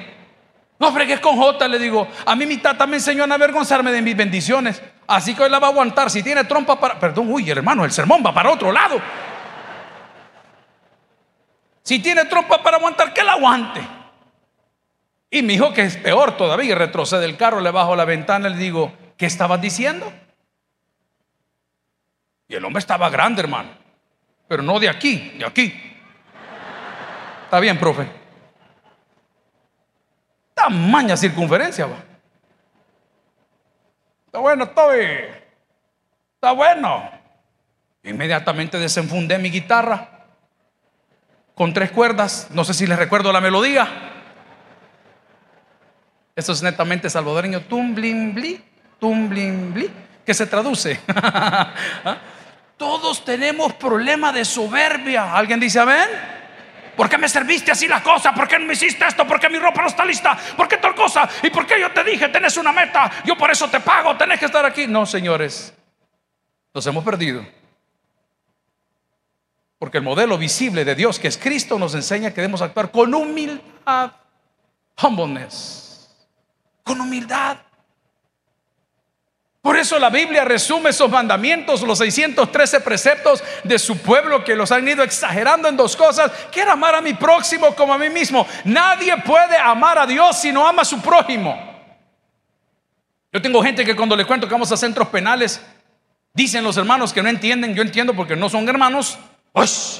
No 0.78 0.92
fregues 0.92 1.20
con 1.20 1.36
J, 1.36 1.68
le 1.68 1.78
digo. 1.78 2.08
A 2.24 2.34
mí 2.34 2.46
mi 2.46 2.56
tata 2.56 2.86
me 2.86 2.96
enseñó 2.96 3.24
a 3.24 3.26
no 3.26 3.34
avergonzarme 3.34 3.92
de 3.92 4.00
mis 4.00 4.16
bendiciones. 4.16 4.80
Así 5.10 5.34
que 5.34 5.42
hoy 5.42 5.50
la 5.50 5.58
va 5.58 5.66
a 5.66 5.70
aguantar. 5.70 6.08
Si 6.08 6.22
tiene 6.22 6.44
trompa 6.44 6.78
para. 6.78 6.96
Perdón, 6.96 7.32
uy, 7.32 7.50
hermano, 7.50 7.84
el 7.84 7.90
sermón 7.90 8.22
va 8.24 8.32
para 8.32 8.48
otro 8.48 8.70
lado. 8.70 9.00
Si 11.82 11.98
tiene 11.98 12.26
trompa 12.26 12.62
para 12.62 12.76
aguantar, 12.76 13.12
que 13.12 13.24
la 13.24 13.32
aguante. 13.32 13.80
Y 15.28 15.42
mi 15.42 15.54
hijo, 15.54 15.72
que 15.72 15.82
es 15.82 15.96
peor 15.96 16.36
todavía, 16.36 16.76
retrocede 16.76 17.24
el 17.24 17.36
carro, 17.36 17.60
le 17.60 17.72
bajo 17.72 17.96
la 17.96 18.04
ventana 18.04 18.48
y 18.48 18.52
le 18.52 18.58
digo, 18.58 18.92
¿qué 19.16 19.26
estabas 19.26 19.60
diciendo? 19.60 20.12
Y 22.46 22.54
el 22.54 22.64
hombre 22.64 22.78
estaba 22.78 23.10
grande, 23.10 23.42
hermano. 23.42 23.70
Pero 24.46 24.62
no 24.62 24.78
de 24.78 24.88
aquí, 24.88 25.34
de 25.38 25.44
aquí. 25.44 25.74
Está 27.46 27.58
bien, 27.58 27.76
profe. 27.80 28.06
Tamaña 30.54 31.16
circunferencia, 31.16 31.86
va. 31.86 32.09
Está 34.30 34.38
bueno, 34.38 34.68
Toby. 34.68 35.08
Está 36.36 36.52
bueno. 36.52 37.10
Inmediatamente 38.04 38.78
desenfundé 38.78 39.38
mi 39.38 39.50
guitarra 39.50 40.08
con 41.56 41.74
tres 41.74 41.90
cuerdas. 41.90 42.46
No 42.52 42.62
sé 42.62 42.72
si 42.72 42.86
les 42.86 42.96
recuerdo 42.96 43.32
la 43.32 43.40
melodía. 43.40 43.88
Eso 46.36 46.52
es 46.52 46.62
netamente 46.62 47.10
salvadoreño. 47.10 47.62
Tumbling, 47.62 48.32
bli, 48.32 48.64
tumbling, 49.00 49.74
bli, 49.74 49.90
que 50.24 50.32
se 50.32 50.46
traduce. 50.46 51.00
¿Ah? 51.08 52.18
Todos 52.76 53.24
tenemos 53.24 53.72
problema 53.72 54.30
de 54.30 54.44
soberbia. 54.44 55.34
¿Alguien 55.34 55.58
dice 55.58 55.80
amén? 55.80 56.08
¿Por 57.00 57.08
qué 57.08 57.16
me 57.16 57.30
serviste 57.30 57.72
así 57.72 57.88
la 57.88 58.02
cosa? 58.02 58.34
¿Por 58.34 58.46
qué 58.46 58.58
no 58.58 58.66
me 58.66 58.74
hiciste 58.74 59.06
esto? 59.06 59.26
¿Por 59.26 59.40
qué 59.40 59.48
mi 59.48 59.58
ropa 59.58 59.80
no 59.80 59.88
está 59.88 60.04
lista? 60.04 60.36
¿Por 60.54 60.68
qué 60.68 60.76
tal 60.76 60.94
cosa? 60.94 61.26
¿Y 61.42 61.48
por 61.48 61.66
qué 61.66 61.80
yo 61.80 61.90
te 61.92 62.04
dije, 62.04 62.28
tenés 62.28 62.58
una 62.58 62.72
meta? 62.72 63.10
Yo 63.24 63.38
por 63.38 63.50
eso 63.50 63.70
te 63.70 63.80
pago, 63.80 64.18
tenés 64.18 64.38
que 64.38 64.44
estar 64.44 64.66
aquí. 64.66 64.86
No, 64.86 65.06
señores, 65.06 65.72
nos 66.74 66.86
hemos 66.86 67.02
perdido. 67.02 67.42
Porque 69.78 69.96
el 69.96 70.04
modelo 70.04 70.36
visible 70.36 70.84
de 70.84 70.94
Dios, 70.94 71.18
que 71.18 71.28
es 71.28 71.38
Cristo, 71.38 71.78
nos 71.78 71.94
enseña 71.94 72.32
que 72.32 72.42
debemos 72.42 72.60
actuar 72.60 72.90
con 72.90 73.14
humildad, 73.14 74.12
humbleness, 75.02 76.14
con 76.84 77.00
humildad. 77.00 77.56
Por 79.62 79.76
eso 79.76 79.98
la 79.98 80.08
Biblia 80.08 80.44
resume 80.44 80.88
esos 80.88 81.10
mandamientos, 81.10 81.82
los 81.82 81.98
613 81.98 82.80
preceptos 82.80 83.44
de 83.62 83.78
su 83.78 83.98
pueblo 83.98 84.42
que 84.42 84.56
los 84.56 84.72
han 84.72 84.88
ido 84.88 85.02
exagerando 85.02 85.68
en 85.68 85.76
dos 85.76 85.96
cosas. 85.96 86.32
Quiero 86.50 86.72
amar 86.72 86.94
a 86.94 87.02
mi 87.02 87.12
próximo 87.12 87.74
como 87.74 87.92
a 87.92 87.98
mí 87.98 88.08
mismo. 88.08 88.46
Nadie 88.64 89.18
puede 89.18 89.58
amar 89.58 89.98
a 89.98 90.06
Dios 90.06 90.38
si 90.38 90.50
no 90.50 90.66
ama 90.66 90.80
a 90.80 90.86
su 90.86 91.00
prójimo. 91.02 91.70
Yo 93.30 93.42
tengo 93.42 93.62
gente 93.62 93.84
que 93.84 93.94
cuando 93.94 94.16
le 94.16 94.24
cuento 94.24 94.48
que 94.48 94.54
vamos 94.54 94.72
a 94.72 94.78
centros 94.78 95.08
penales, 95.08 95.60
dicen 96.32 96.64
los 96.64 96.78
hermanos 96.78 97.12
que 97.12 97.22
no 97.22 97.28
entienden, 97.28 97.74
yo 97.74 97.82
entiendo 97.82 98.14
porque 98.14 98.36
no 98.36 98.48
son 98.48 98.66
hermanos. 98.66 99.18
¡Ush! 99.52 99.98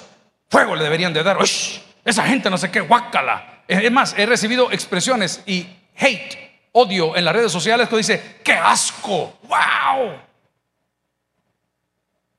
Fuego 0.49 0.75
le 0.75 0.85
deberían 0.85 1.13
de 1.13 1.23
dar. 1.23 1.37
¡Ush! 1.37 1.81
Esa 2.03 2.25
gente 2.25 2.49
no 2.49 2.57
sé 2.57 2.71
qué, 2.71 2.81
guácala. 2.81 3.63
Es 3.69 3.93
más, 3.93 4.15
he 4.17 4.25
recibido 4.25 4.73
expresiones 4.73 5.43
y 5.45 5.67
hate 5.97 6.50
odio 6.73 7.17
en 7.17 7.25
las 7.25 7.35
redes 7.35 7.53
sociales 7.53 7.89
que 7.89 7.97
dice, 7.97 8.37
qué 8.45 8.53
asco, 8.53 9.39
wow. 9.43 10.19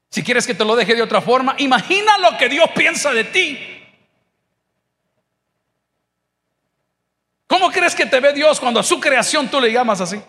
Si 0.09 0.23
quieres 0.23 0.45
que 0.45 0.53
te 0.53 0.65
lo 0.65 0.75
deje 0.75 0.95
de 0.95 1.01
otra 1.01 1.21
forma, 1.21 1.55
imagina 1.57 2.17
lo 2.17 2.37
que 2.37 2.49
Dios 2.49 2.69
piensa 2.75 3.11
de 3.11 3.23
ti. 3.23 3.67
¿Cómo 7.47 7.69
crees 7.69 7.95
que 7.95 8.05
te 8.05 8.19
ve 8.19 8.33
Dios 8.33 8.59
cuando 8.59 8.79
a 8.79 8.83
su 8.83 8.99
creación 8.99 9.49
tú 9.49 9.59
le 9.59 9.71
llamas 9.71 9.99
así? 9.99 10.21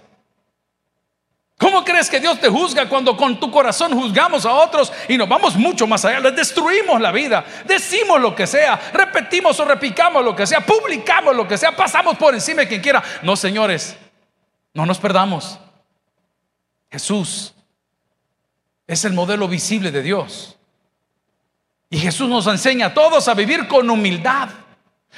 ¿Cómo 1.63 1.85
crees 1.85 2.11
que 2.11 2.19
Dios 2.19 2.41
te 2.41 2.49
juzga 2.49 2.89
cuando 2.89 3.17
con 3.17 3.39
tu 3.39 3.49
corazón 3.49 3.93
juzgamos 3.93 4.45
a 4.45 4.53
otros 4.53 4.93
y 5.09 5.17
nos 5.17 5.29
vamos 5.29 5.55
mucho 5.55 5.87
más 5.87 6.05
allá? 6.05 6.19
Les 6.19 6.35
destruimos 6.35 7.01
la 7.01 7.13
vida, 7.13 7.45
decimos 7.65 8.21
lo 8.21 8.35
que 8.35 8.49
sea, 8.49 8.91
repetimos 8.93 9.61
o 9.61 9.65
repicamos 9.65 10.25
lo 10.25 10.35
que 10.35 10.45
sea, 10.45 10.67
publicamos 10.67 11.37
lo 11.37 11.47
que 11.47 11.57
sea, 11.57 11.71
pasamos 11.77 12.19
por 12.19 12.35
encima 12.35 12.63
de 12.63 12.69
quien 12.69 12.81
quiera. 12.81 13.01
No, 13.23 13.37
señores, 13.37 13.97
no 14.75 14.85
nos 14.85 14.99
perdamos. 14.99 15.57
Jesús 16.91 17.55
es 18.89 19.05
el 19.05 19.13
modelo 19.13 19.47
visible 19.47 19.93
de 19.93 20.03
Dios. 20.03 20.59
Y 21.91 21.99
Jesús 21.99 22.29
nos 22.29 22.49
enseña 22.49 22.87
a 22.87 22.95
todos 22.95 23.29
a 23.29 23.35
vivir 23.35 23.69
con 23.69 23.89
humildad. 23.89 24.49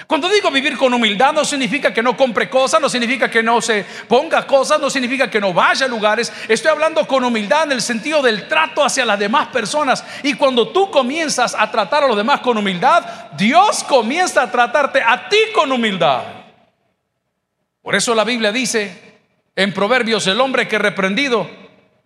Cuando 0.09 0.29
digo 0.29 0.51
vivir 0.51 0.77
con 0.77 0.93
humildad 0.93 1.33
no 1.33 1.45
significa 1.45 1.95
que 1.95 2.03
no 2.03 2.17
compre 2.17 2.51
cosas, 2.51 2.81
no 2.81 2.89
significa 2.89 3.31
que 3.31 3.45
no 3.45 3.63
se 3.63 3.87
ponga 4.09 4.45
cosas, 4.45 4.81
no 4.81 4.91
significa 4.91 5.31
que 5.31 5.41
no 5.41 5.55
vaya 5.55 5.87
a 5.87 5.89
lugares. 5.89 6.33
Estoy 6.49 6.73
hablando 6.73 7.07
con 7.07 7.23
humildad 7.23 7.65
en 7.65 7.73
el 7.73 7.81
sentido 7.81 8.21
del 8.21 8.49
trato 8.49 8.85
hacia 8.85 9.05
las 9.05 9.19
demás 9.19 9.49
personas. 9.49 10.05
Y 10.25 10.35
cuando 10.35 10.69
tú 10.69 10.91
comienzas 10.91 11.55
a 11.57 11.71
tratar 11.71 12.03
a 12.03 12.09
los 12.09 12.17
demás 12.17 12.41
con 12.41 12.59
humildad, 12.59 13.31
Dios 13.37 13.85
comienza 13.85 14.43
a 14.43 14.51
tratarte 14.51 15.01
a 15.01 15.29
ti 15.29 15.39
con 15.55 15.71
humildad. 15.71 16.23
Por 17.81 17.95
eso 17.95 18.17
la 18.17 18.25
Biblia 18.25 18.51
dice 18.51 19.21
en 19.55 19.73
Proverbios, 19.73 20.27
el 20.27 20.41
hombre 20.41 20.67
que 20.67 20.79
reprendido 20.79 21.49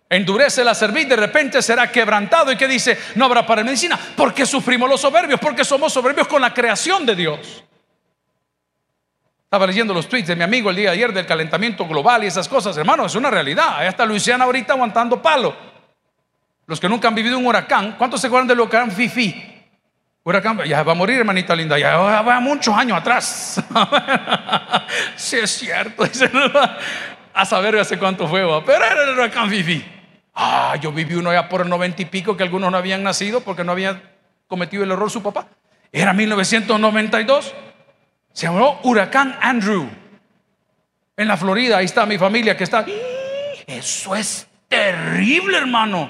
endurece 0.07 0.63
la 0.63 0.75
cerviz, 0.75 1.09
de 1.09 1.15
repente 1.15 1.61
será 1.63 1.91
quebrantado. 1.91 2.51
¿Y 2.51 2.55
que 2.55 2.67
dice? 2.67 2.99
No 3.15 3.25
habrá 3.25 3.47
para 3.47 3.63
medicina. 3.63 3.99
¿Por 4.15 4.31
qué 4.31 4.45
sufrimos 4.45 4.87
los 4.87 5.01
soberbios? 5.01 5.39
Porque 5.39 5.65
somos 5.65 5.91
soberbios 5.91 6.27
con 6.27 6.39
la 6.39 6.53
creación 6.53 7.03
de 7.05 7.15
Dios. 7.15 7.63
Estaba 9.49 9.65
leyendo 9.65 9.95
los 9.95 10.07
tweets 10.07 10.27
de 10.27 10.35
mi 10.35 10.43
amigo 10.43 10.69
el 10.69 10.75
día 10.75 10.91
de 10.91 10.97
ayer 10.97 11.11
del 11.11 11.25
calentamiento 11.25 11.87
global 11.87 12.23
y 12.23 12.27
esas 12.27 12.47
cosas. 12.47 12.77
Hermano, 12.77 13.07
es 13.07 13.15
una 13.15 13.31
realidad. 13.31 13.77
Ahí 13.77 13.87
está 13.87 14.05
Luisiana 14.05 14.43
ahorita 14.43 14.73
aguantando 14.73 15.19
palo. 15.19 15.55
Los 16.67 16.79
que 16.79 16.87
nunca 16.87 17.07
han 17.07 17.15
vivido 17.15 17.35
un 17.35 17.47
huracán, 17.47 17.95
¿cuántos 17.97 18.21
se 18.21 18.27
acuerdan 18.27 18.47
del 18.47 18.59
huracán 18.59 18.91
Fifi? 18.91 19.65
Huracán, 20.23 20.59
ya 20.65 20.83
va 20.83 20.91
a 20.91 20.95
morir, 20.95 21.17
hermanita 21.17 21.55
linda, 21.55 21.79
ya 21.79 21.97
va 21.97 22.39
muchos 22.39 22.77
años 22.77 22.99
atrás. 22.99 23.59
sí, 25.15 25.37
es 25.37 25.49
cierto. 25.49 26.03
A 27.33 27.43
saber 27.43 27.75
hace 27.79 27.97
cuánto 27.97 28.27
fue, 28.27 28.43
pero 28.67 28.85
era 28.85 29.03
el 29.03 29.17
huracán 29.17 29.49
Fifi. 29.49 29.83
Ah, 30.35 30.75
yo 30.79 30.91
viví 30.91 31.15
uno 31.15 31.33
ya 31.33 31.49
por 31.49 31.61
el 31.61 31.69
noventa 31.69 32.03
y 32.03 32.05
pico 32.05 32.37
que 32.37 32.43
algunos 32.43 32.71
no 32.71 32.77
habían 32.77 33.01
nacido 33.01 33.41
porque 33.41 33.63
no 33.63 33.71
habían 33.71 33.99
cometido 34.47 34.83
el 34.83 34.91
error 34.91 35.09
su 35.09 35.23
papá. 35.23 35.47
Era 35.91 36.13
1992. 36.13 37.55
Se 38.39 38.45
llamó 38.45 38.79
Huracán 38.83 39.37
Andrew. 39.41 39.89
En 41.17 41.27
la 41.27 41.35
Florida, 41.35 41.75
ahí 41.75 41.83
está 41.83 42.05
mi 42.05 42.17
familia 42.17 42.55
que 42.55 42.63
está. 42.63 42.85
Eso 43.67 44.15
es 44.15 44.47
terrible, 44.69 45.57
hermano. 45.57 46.09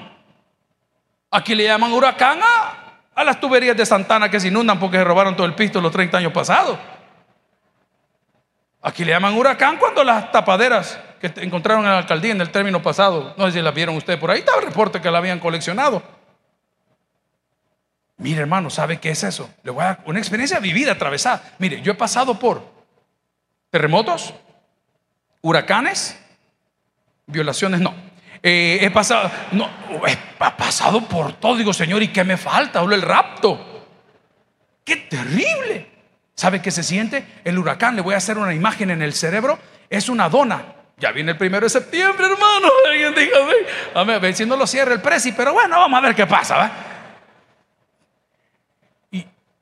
Aquí 1.32 1.56
le 1.56 1.64
llaman 1.64 1.92
huracán 1.92 2.38
a, 2.40 3.24
las 3.24 3.40
tuberías 3.40 3.76
de 3.76 3.84
Santana 3.84 4.30
que 4.30 4.38
se 4.38 4.46
inundan 4.46 4.78
porque 4.78 4.98
se 4.98 5.02
robaron 5.02 5.34
todo 5.34 5.44
el 5.44 5.56
pisto 5.56 5.80
los 5.80 5.90
30 5.90 6.18
años 6.18 6.32
pasados. 6.32 6.78
Aquí 8.80 9.04
le 9.04 9.10
llaman 9.10 9.36
huracán 9.36 9.76
cuando 9.76 10.04
las 10.04 10.30
tapaderas 10.30 11.00
que 11.20 11.32
encontraron 11.38 11.82
en 11.82 11.90
la 11.90 11.98
alcaldía 11.98 12.30
en 12.30 12.40
el 12.40 12.52
término 12.52 12.80
pasado, 12.80 13.34
no 13.36 13.46
sé 13.46 13.54
si 13.54 13.60
las 13.60 13.74
vieron 13.74 13.96
ustedes 13.96 14.20
por 14.20 14.30
ahí, 14.30 14.38
estaba 14.38 14.60
el 14.60 14.66
reporte 14.66 15.00
que 15.00 15.10
la 15.10 15.18
habían 15.18 15.40
coleccionado. 15.40 16.00
Mire, 18.20 18.42
hermano, 18.42 18.68
¿sabe 18.68 19.00
qué 19.00 19.10
es 19.10 19.24
eso? 19.24 19.50
Le 19.62 19.70
voy 19.70 19.82
a 19.82 19.86
dar 19.86 20.00
una 20.04 20.18
experiencia 20.18 20.58
vivida, 20.60 20.92
atravesada. 20.92 21.54
Mire, 21.58 21.80
yo 21.80 21.92
he 21.92 21.94
pasado 21.94 22.38
por 22.38 22.62
terremotos, 23.70 24.34
huracanes, 25.40 26.20
violaciones, 27.26 27.80
no. 27.80 27.94
Eh, 28.42 28.78
he 28.82 28.90
pasado, 28.90 29.30
no, 29.52 29.70
he 30.06 30.16
pasado 30.36 31.00
por 31.08 31.32
todo. 31.32 31.56
Digo, 31.56 31.72
Señor, 31.72 32.02
¿y 32.02 32.08
qué 32.08 32.22
me 32.22 32.36
falta? 32.36 32.80
Hablo 32.80 32.94
el 32.94 33.02
rapto. 33.02 33.86
¡Qué 34.84 34.96
terrible! 34.96 35.88
¿Sabe 36.34 36.60
qué 36.60 36.70
se 36.70 36.82
siente? 36.82 37.24
El 37.42 37.58
huracán, 37.58 37.96
le 37.96 38.02
voy 38.02 38.14
a 38.14 38.18
hacer 38.18 38.36
una 38.36 38.52
imagen 38.52 38.90
en 38.90 39.00
el 39.00 39.14
cerebro, 39.14 39.58
es 39.88 40.10
una 40.10 40.28
dona. 40.28 40.74
Ya 40.98 41.10
viene 41.10 41.32
el 41.32 41.38
primero 41.38 41.64
de 41.64 41.70
septiembre, 41.70 42.26
hermano. 42.26 42.68
Alguien 42.90 43.14
diga, 43.14 43.38
a 43.94 44.18
ver, 44.18 44.34
si 44.34 44.44
no 44.44 44.56
lo 44.56 44.66
cierra 44.66 44.92
el 44.92 45.00
presi, 45.00 45.32
pero 45.32 45.54
bueno, 45.54 45.78
vamos 45.78 45.96
a 45.98 46.02
ver 46.02 46.14
qué 46.14 46.26
pasa, 46.26 46.56
¿va? 46.58 46.89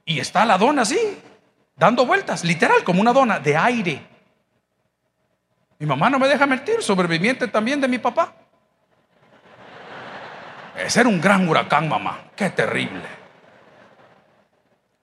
Y 0.08 0.20
está 0.20 0.46
la 0.46 0.56
dona 0.56 0.82
así, 0.82 0.98
dando 1.76 2.06
vueltas, 2.06 2.42
literal, 2.42 2.82
como 2.82 3.02
una 3.02 3.12
dona 3.12 3.38
de 3.40 3.54
aire. 3.54 4.06
Mi 5.78 5.86
mamá 5.86 6.08
no 6.08 6.18
me 6.18 6.26
deja 6.26 6.46
mentir, 6.46 6.82
sobreviviente 6.82 7.46
también 7.46 7.78
de 7.78 7.88
mi 7.88 7.98
papá. 7.98 8.32
Ese 10.78 11.00
era 11.00 11.10
un 11.10 11.20
gran 11.20 11.46
huracán, 11.46 11.90
mamá. 11.90 12.30
Qué 12.34 12.48
terrible. 12.48 13.04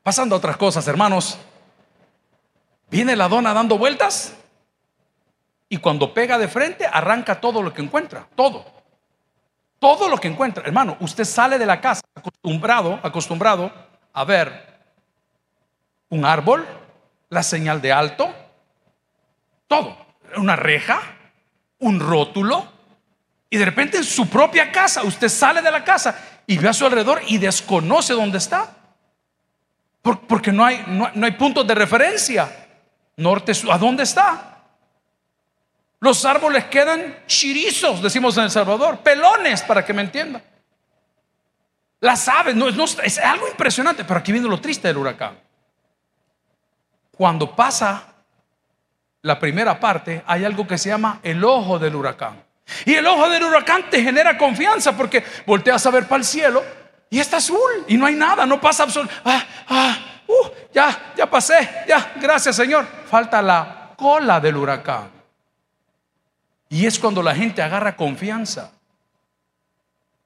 Pasando 0.02 0.34
a 0.34 0.40
otras 0.40 0.58
cosas, 0.58 0.88
hermanos. 0.88 1.38
Viene 2.90 3.16
la 3.16 3.28
dona 3.28 3.54
dando 3.54 3.78
vueltas 3.78 4.36
y 5.70 5.78
cuando 5.78 6.16
pega 6.16 6.40
de 6.40 6.48
frente 6.48 6.88
arranca 6.88 7.40
todo 7.40 7.62
lo 7.62 7.72
que 7.72 7.84
encuentra. 7.84 8.28
Todo. 8.34 8.66
Todo 9.78 10.10
lo 10.10 10.18
que 10.18 10.30
encuentra. 10.30 10.64
Hermano, 10.66 10.98
usted 11.00 11.26
sale 11.26 11.60
de 11.60 11.66
la 11.68 11.80
casa 11.80 12.02
acostumbrado, 12.16 13.00
acostumbrado 13.04 13.72
a 14.12 14.24
ver 14.24 14.75
un 16.10 16.26
árbol, 16.26 16.66
la 17.30 17.44
señal 17.44 17.82
de 17.82 17.92
alto, 17.92 18.34
todo, 19.68 19.98
una 20.38 20.56
reja, 20.56 21.02
un 21.80 22.00
rótulo, 22.00 22.76
y 23.50 23.58
de 23.58 23.66
repente 23.66 23.98
en 23.98 24.04
su 24.04 24.28
propia 24.30 24.72
casa, 24.72 25.04
usted 25.04 25.30
sale 25.30 25.62
de 25.62 25.72
la 25.72 25.84
casa 25.84 26.42
y 26.48 26.58
ve 26.58 26.70
a 26.70 26.74
su 26.74 26.86
alrededor 26.86 27.22
y 27.28 27.38
desconoce 27.38 28.14
dónde 28.14 28.38
está. 28.38 28.76
Porque 30.02 30.52
no 30.52 30.64
hay, 30.64 30.84
no, 30.88 31.26
hay 31.26 31.32
puntos 31.32 31.66
de 31.66 31.74
referencia. 31.74 32.68
Norte, 33.18 33.54
¿a 33.72 33.78
dónde 33.78 34.04
está? 34.04 34.62
Los 36.00 36.26
árboles 36.26 36.66
quedan 36.66 37.20
chirizos, 37.26 38.02
decimos 38.02 38.38
en 38.38 38.44
El 38.44 38.52
Salvador, 38.52 39.00
pelones, 39.00 39.64
para 39.64 39.84
que 39.84 39.94
me 39.94 40.02
entiendan. 40.02 40.44
Las 42.02 42.28
aves, 42.28 42.56
no, 42.56 42.68
es 42.68 43.18
algo 43.20 43.48
impresionante, 43.48 44.04
pero 44.04 44.20
aquí 44.20 44.32
viene 44.32 44.48
lo 44.48 44.60
triste 44.60 44.88
del 44.88 44.98
huracán. 44.98 45.40
Cuando 47.18 47.56
pasa 47.56 48.04
la 49.22 49.40
primera 49.40 49.80
parte, 49.80 50.24
hay 50.28 50.46
algo 50.46 50.68
que 50.68 50.78
se 50.78 50.90
llama 50.90 51.20
el 51.24 51.44
ojo 51.44 51.80
del 51.80 51.96
huracán. 51.96 52.44
Y 52.86 52.94
el 52.94 53.06
ojo 53.08 53.30
del 53.30 53.44
huracán 53.44 53.90
te 53.90 54.02
genera 54.02 54.38
confianza 54.38 54.96
porque 54.96 55.24
volteas 55.46 55.86
a 55.86 55.92
ver 55.92 56.08
para 56.08 56.20
el 56.20 56.26
cielo 56.26 56.64
y 57.10 57.20
está 57.20 57.38
azul 57.38 57.86
y 57.88 57.98
no 57.98 58.06
hay 58.06 58.16
nada, 58.16 58.46
no 58.46 58.60
pasa 58.60 58.84
absolutamente. 58.84 59.24
Ah, 59.26 59.46
ah, 59.70 59.98
uh, 60.28 60.50
ya, 60.74 61.14
ya 61.16 61.30
pasé, 61.30 61.70
ya, 61.88 62.14
gracias 62.18 62.56
Señor. 62.56 62.86
Falta 63.10 63.42
la 63.42 63.94
cola 63.96 64.40
del 64.40 64.58
huracán. 64.58 65.10
Y 66.70 66.86
es 66.86 67.00
cuando 67.00 67.22
la 67.22 67.34
gente 67.34 67.62
agarra 67.62 67.96
confianza. 67.96 68.72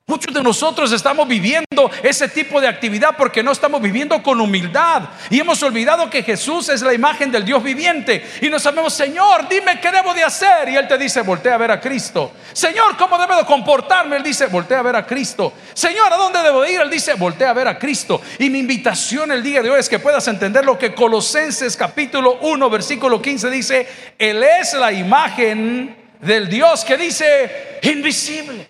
Muchos 0.10 0.34
de 0.34 0.42
nosotros 0.42 0.92
estamos 0.92 1.28
viviendo 1.28 1.92
ese 2.02 2.28
tipo 2.28 2.60
de 2.60 2.68
actividad 2.68 3.16
porque 3.16 3.44
no 3.44 3.52
estamos 3.52 3.80
viviendo 3.80 4.24
con 4.24 4.42
humildad 4.42 5.04
y 5.30 5.40
hemos 5.40 5.62
olvidado 5.62 6.10
que 6.10 6.24
Jesús 6.24 6.68
es 6.70 6.82
la 6.82 6.96
imagen 6.96 7.32
del 7.32 7.46
Dios 7.46 7.62
viviente 7.62 8.28
y 8.42 8.50
nos 8.50 8.64
sabemos, 8.64 8.92
Señor, 8.92 9.48
dime 9.48 9.80
qué 9.80 9.92
debo 9.92 10.16
de 10.16 10.24
hacer 10.24 10.68
y 10.70 10.78
Él 10.78 10.88
te 10.88 10.98
dice, 10.98 11.22
voltea 11.22 11.54
a 11.54 11.58
ver 11.60 11.70
a 11.70 11.80
Cristo. 11.80 12.32
Señor, 12.54 12.98
¿cómo 12.98 13.20
debo 13.20 13.36
de 13.36 13.46
comportarme? 13.46 14.16
Él 14.16 14.24
dice, 14.24 14.48
voltea 14.48 14.80
a 14.80 14.82
ver 14.82 14.96
a 14.96 15.06
Cristo. 15.06 15.54
Señor, 15.76 16.12
¿a 16.12 16.18
dónde 16.18 16.42
debo 16.42 16.66
ir? 16.66 16.82
Él 16.82 16.90
dice, 16.90 17.14
voltea 17.14 17.52
a 17.52 17.54
ver 17.54 17.68
a 17.68 17.78
Cristo. 17.78 18.20
Y 18.40 18.50
mi 18.50 18.58
invitación 18.58 19.32
el 19.32 19.44
día 19.44 19.62
de 19.62 19.70
hoy 19.70 19.80
es 19.80 19.88
que 19.88 20.00
puedas 20.00 20.28
entender 20.28 20.66
lo 20.66 20.76
que 20.76 20.96
Colosenses 20.96 21.78
capítulo 21.78 22.40
1, 22.42 22.68
versículo 22.72 23.22
15 23.22 23.52
dice, 23.52 23.88
Él 24.18 24.42
es 24.42 24.74
la 24.74 24.92
imagen 24.92 25.96
del 26.20 26.50
Dios 26.50 26.84
que 26.84 26.98
dice, 26.98 27.80
invisible. 27.84 28.69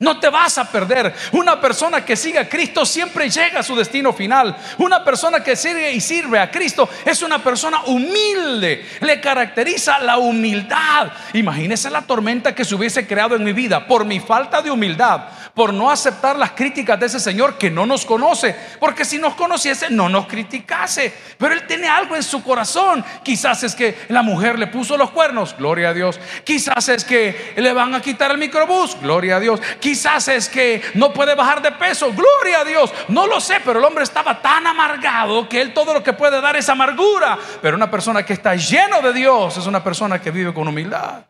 No 0.00 0.18
te 0.18 0.28
vas 0.28 0.58
a 0.58 0.68
perder. 0.68 1.14
Una 1.30 1.60
persona 1.60 2.04
que 2.04 2.16
sigue 2.16 2.40
a 2.40 2.48
Cristo 2.48 2.84
siempre 2.84 3.30
llega 3.30 3.60
a 3.60 3.62
su 3.62 3.76
destino 3.76 4.12
final. 4.12 4.56
Una 4.78 5.04
persona 5.04 5.38
que 5.38 5.54
sigue 5.54 5.92
y 5.92 6.00
sirve 6.00 6.40
a 6.40 6.50
Cristo 6.50 6.88
es 7.04 7.22
una 7.22 7.38
persona 7.38 7.80
humilde. 7.86 8.84
Le 9.00 9.20
caracteriza 9.20 10.00
la 10.00 10.18
humildad. 10.18 11.12
Imagínese 11.34 11.90
la 11.90 12.02
tormenta 12.02 12.56
que 12.56 12.64
se 12.64 12.74
hubiese 12.74 13.06
creado 13.06 13.36
en 13.36 13.44
mi 13.44 13.52
vida 13.52 13.86
por 13.86 14.04
mi 14.04 14.18
falta 14.18 14.60
de 14.60 14.72
humildad, 14.72 15.28
por 15.54 15.72
no 15.72 15.88
aceptar 15.88 16.36
las 16.36 16.50
críticas 16.50 16.98
de 16.98 17.06
ese 17.06 17.20
Señor 17.20 17.56
que 17.56 17.70
no 17.70 17.86
nos 17.86 18.04
conoce. 18.04 18.56
Porque 18.80 19.04
si 19.04 19.18
nos 19.18 19.34
conociese, 19.34 19.90
no 19.90 20.08
nos 20.08 20.26
criticase. 20.26 21.14
Pero 21.38 21.54
Él 21.54 21.68
tiene 21.68 21.86
algo 21.86 22.16
en 22.16 22.24
su 22.24 22.42
corazón. 22.42 23.04
Quizás 23.22 23.62
es 23.62 23.76
que 23.76 23.96
la 24.08 24.22
mujer 24.22 24.58
le 24.58 24.66
puso 24.66 24.96
los 24.96 25.12
cuernos. 25.12 25.54
Gloria 25.56 25.90
a 25.90 25.94
Dios. 25.94 26.18
Quizás 26.42 26.88
es 26.88 27.04
que 27.04 27.54
le 27.56 27.72
van 27.72 27.94
a 27.94 28.02
quitar 28.02 28.32
el 28.32 28.38
microbús. 28.38 28.96
Gloria 29.00 29.36
a 29.36 29.40
Dios. 29.40 29.60
Quizás 29.84 30.28
es 30.28 30.48
que 30.48 30.80
no 30.94 31.12
puede 31.12 31.34
bajar 31.34 31.60
de 31.60 31.70
peso. 31.70 32.10
Gloria 32.10 32.60
a 32.60 32.64
Dios. 32.64 32.90
No 33.08 33.26
lo 33.26 33.38
sé, 33.38 33.60
pero 33.62 33.80
el 33.80 33.84
hombre 33.84 34.02
estaba 34.02 34.40
tan 34.40 34.66
amargado 34.66 35.46
que 35.46 35.60
él 35.60 35.74
todo 35.74 35.92
lo 35.92 36.02
que 36.02 36.14
puede 36.14 36.40
dar 36.40 36.56
es 36.56 36.70
amargura. 36.70 37.38
Pero 37.60 37.76
una 37.76 37.90
persona 37.90 38.24
que 38.24 38.32
está 38.32 38.54
lleno 38.54 39.02
de 39.02 39.12
Dios 39.12 39.58
es 39.58 39.66
una 39.66 39.84
persona 39.84 40.22
que 40.22 40.30
vive 40.30 40.54
con 40.54 40.66
humildad. 40.66 41.26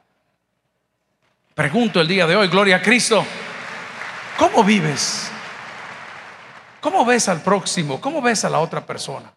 Pregunto 1.53 2.01
el 2.01 2.07
día 2.07 2.29
de 2.29 2.37
hoy, 2.37 2.47
gloria 2.47 2.77
a 2.77 2.81
Cristo, 2.81 3.27
¿cómo 4.39 4.63
vives? 4.63 5.33
¿Cómo 6.79 7.05
ves 7.05 7.29
al 7.29 7.41
próximo? 7.41 8.01
¿Cómo 8.01 8.23
ves 8.23 8.45
a 8.45 8.51
la 8.51 8.61
otra 8.61 8.87
persona? 8.87 9.33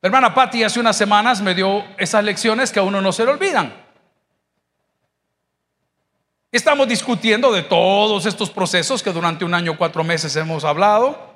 La 0.00 0.08
hermana 0.08 0.34
Patti 0.34 0.64
hace 0.64 0.80
unas 0.80 0.96
semanas 0.96 1.40
me 1.40 1.54
dio 1.54 1.84
esas 1.96 2.24
lecciones 2.24 2.72
que 2.72 2.80
a 2.80 2.82
uno 2.82 3.00
no 3.00 3.12
se 3.12 3.24
le 3.24 3.30
olvidan. 3.30 3.83
Estamos 6.54 6.86
discutiendo 6.86 7.50
de 7.50 7.64
todos 7.64 8.26
estos 8.26 8.48
procesos 8.48 9.02
que 9.02 9.10
durante 9.10 9.44
un 9.44 9.54
año, 9.54 9.76
cuatro 9.76 10.04
meses 10.04 10.36
hemos 10.36 10.62
hablado. 10.62 11.34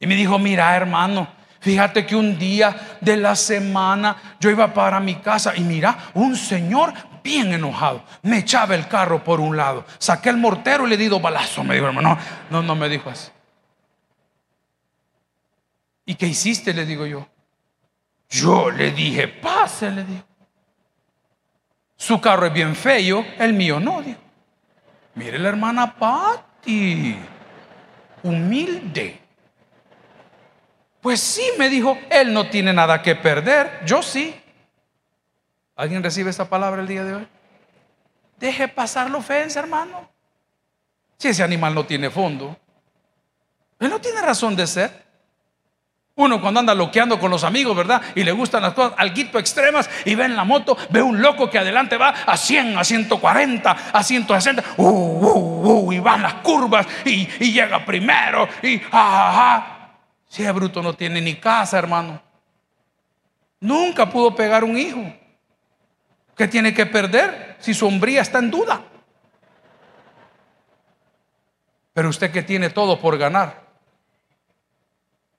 Y 0.00 0.06
me 0.08 0.16
dijo, 0.16 0.36
mira 0.36 0.74
hermano, 0.74 1.28
fíjate 1.60 2.04
que 2.04 2.16
un 2.16 2.36
día 2.36 2.98
de 3.00 3.16
la 3.16 3.36
semana 3.36 4.34
yo 4.40 4.50
iba 4.50 4.74
para 4.74 4.98
mi 4.98 5.14
casa 5.14 5.54
y 5.54 5.60
mira, 5.60 6.10
un 6.14 6.34
señor 6.34 6.92
bien 7.22 7.52
enojado 7.52 8.02
me 8.22 8.38
echaba 8.38 8.74
el 8.74 8.88
carro 8.88 9.22
por 9.22 9.38
un 9.38 9.56
lado. 9.56 9.84
Saqué 9.98 10.30
el 10.30 10.36
mortero 10.36 10.84
y 10.88 10.90
le 10.90 10.96
di 10.96 11.06
dos 11.06 11.22
balazos. 11.22 11.64
Me 11.64 11.74
dijo, 11.74 11.86
hermano, 11.86 12.18
no, 12.50 12.62
no 12.64 12.74
me 12.74 12.88
dijo 12.88 13.10
así. 13.10 13.30
¿Y 16.04 16.16
qué 16.16 16.26
hiciste? 16.26 16.74
Le 16.74 16.84
digo 16.84 17.06
yo. 17.06 17.28
Yo 18.28 18.72
le 18.72 18.90
dije, 18.90 19.28
pase, 19.28 19.88
le 19.92 20.02
digo. 20.02 20.29
Su 22.00 22.18
carro 22.18 22.46
es 22.46 22.52
bien 22.54 22.74
feo, 22.74 23.26
el 23.38 23.52
mío 23.52 23.78
no. 23.78 24.00
Dijo. 24.00 24.18
Mire 25.16 25.38
la 25.38 25.50
hermana 25.50 25.94
Patti, 25.98 27.14
humilde. 28.22 29.20
Pues 31.02 31.20
sí, 31.20 31.42
me 31.58 31.68
dijo, 31.68 31.98
él 32.08 32.32
no 32.32 32.48
tiene 32.48 32.72
nada 32.72 33.02
que 33.02 33.16
perder, 33.16 33.82
yo 33.84 34.02
sí. 34.02 34.34
¿Alguien 35.76 36.02
recibe 36.02 36.30
esta 36.30 36.48
palabra 36.48 36.80
el 36.80 36.88
día 36.88 37.04
de 37.04 37.16
hoy? 37.16 37.28
Deje 38.38 38.66
pasar 38.66 39.10
la 39.10 39.18
ofensa, 39.18 39.60
hermano. 39.60 40.10
Si 41.18 41.28
ese 41.28 41.42
animal 41.42 41.74
no 41.74 41.84
tiene 41.84 42.08
fondo, 42.08 42.56
él 43.78 43.90
no 43.90 44.00
tiene 44.00 44.22
razón 44.22 44.56
de 44.56 44.66
ser. 44.66 45.04
Uno 46.20 46.38
cuando 46.38 46.60
anda 46.60 46.74
loqueando 46.74 47.18
con 47.18 47.30
los 47.30 47.44
amigos, 47.44 47.74
¿verdad? 47.74 48.02
Y 48.14 48.24
le 48.24 48.32
gustan 48.32 48.60
las 48.60 48.74
cosas 48.74 48.92
algo 48.98 49.38
extremas 49.38 49.88
y 50.04 50.14
ve 50.14 50.26
en 50.26 50.36
la 50.36 50.44
moto, 50.44 50.76
ve 50.90 51.00
un 51.00 51.22
loco 51.22 51.48
que 51.48 51.58
adelante 51.58 51.96
va 51.96 52.10
a 52.10 52.36
100, 52.36 52.76
a 52.76 52.84
140, 52.84 53.70
a 53.90 54.02
160, 54.02 54.64
uh, 54.76 54.84
uh, 54.84 55.86
uh, 55.86 55.92
y 55.92 55.98
van 55.98 56.20
las 56.20 56.34
curvas 56.34 56.86
y, 57.06 57.26
llega 57.50 57.86
primero 57.86 58.46
y 58.62 58.82
ajá. 58.92 59.96
Si 60.28 60.44
es 60.44 60.52
bruto 60.52 60.82
no 60.82 60.92
tiene 60.92 61.22
ni 61.22 61.36
casa, 61.36 61.78
hermano. 61.78 62.20
Nunca 63.60 64.10
pudo 64.10 64.34
pegar 64.34 64.62
un 64.62 64.76
hijo. 64.76 65.02
¿Qué 66.36 66.48
tiene 66.48 66.74
que 66.74 66.84
perder 66.84 67.56
si 67.60 67.72
su 67.72 67.86
hombría 67.86 68.20
está 68.20 68.40
en 68.40 68.50
duda? 68.50 68.82
Pero 71.94 72.10
usted 72.10 72.30
que 72.30 72.42
tiene 72.42 72.68
todo 72.68 73.00
por 73.00 73.16
ganar 73.16 73.69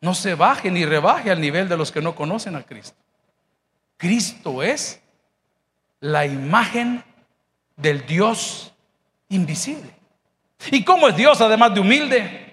no 0.01 0.15
se 0.15 0.35
baje 0.35 0.71
ni 0.71 0.83
rebaje 0.83 1.31
al 1.31 1.39
nivel 1.39 1.69
de 1.69 1.77
los 1.77 1.91
que 1.91 2.01
no 2.01 2.15
conocen 2.15 2.55
a 2.55 2.63
Cristo. 2.63 2.97
Cristo 3.97 4.63
es 4.63 4.99
la 5.99 6.25
imagen 6.25 7.03
del 7.77 8.05
Dios 8.05 8.73
invisible. 9.29 9.93
¿Y 10.71 10.83
cómo 10.83 11.07
es 11.07 11.15
Dios 11.15 11.39
además 11.39 11.73
de 11.73 11.79
humilde? 11.79 12.51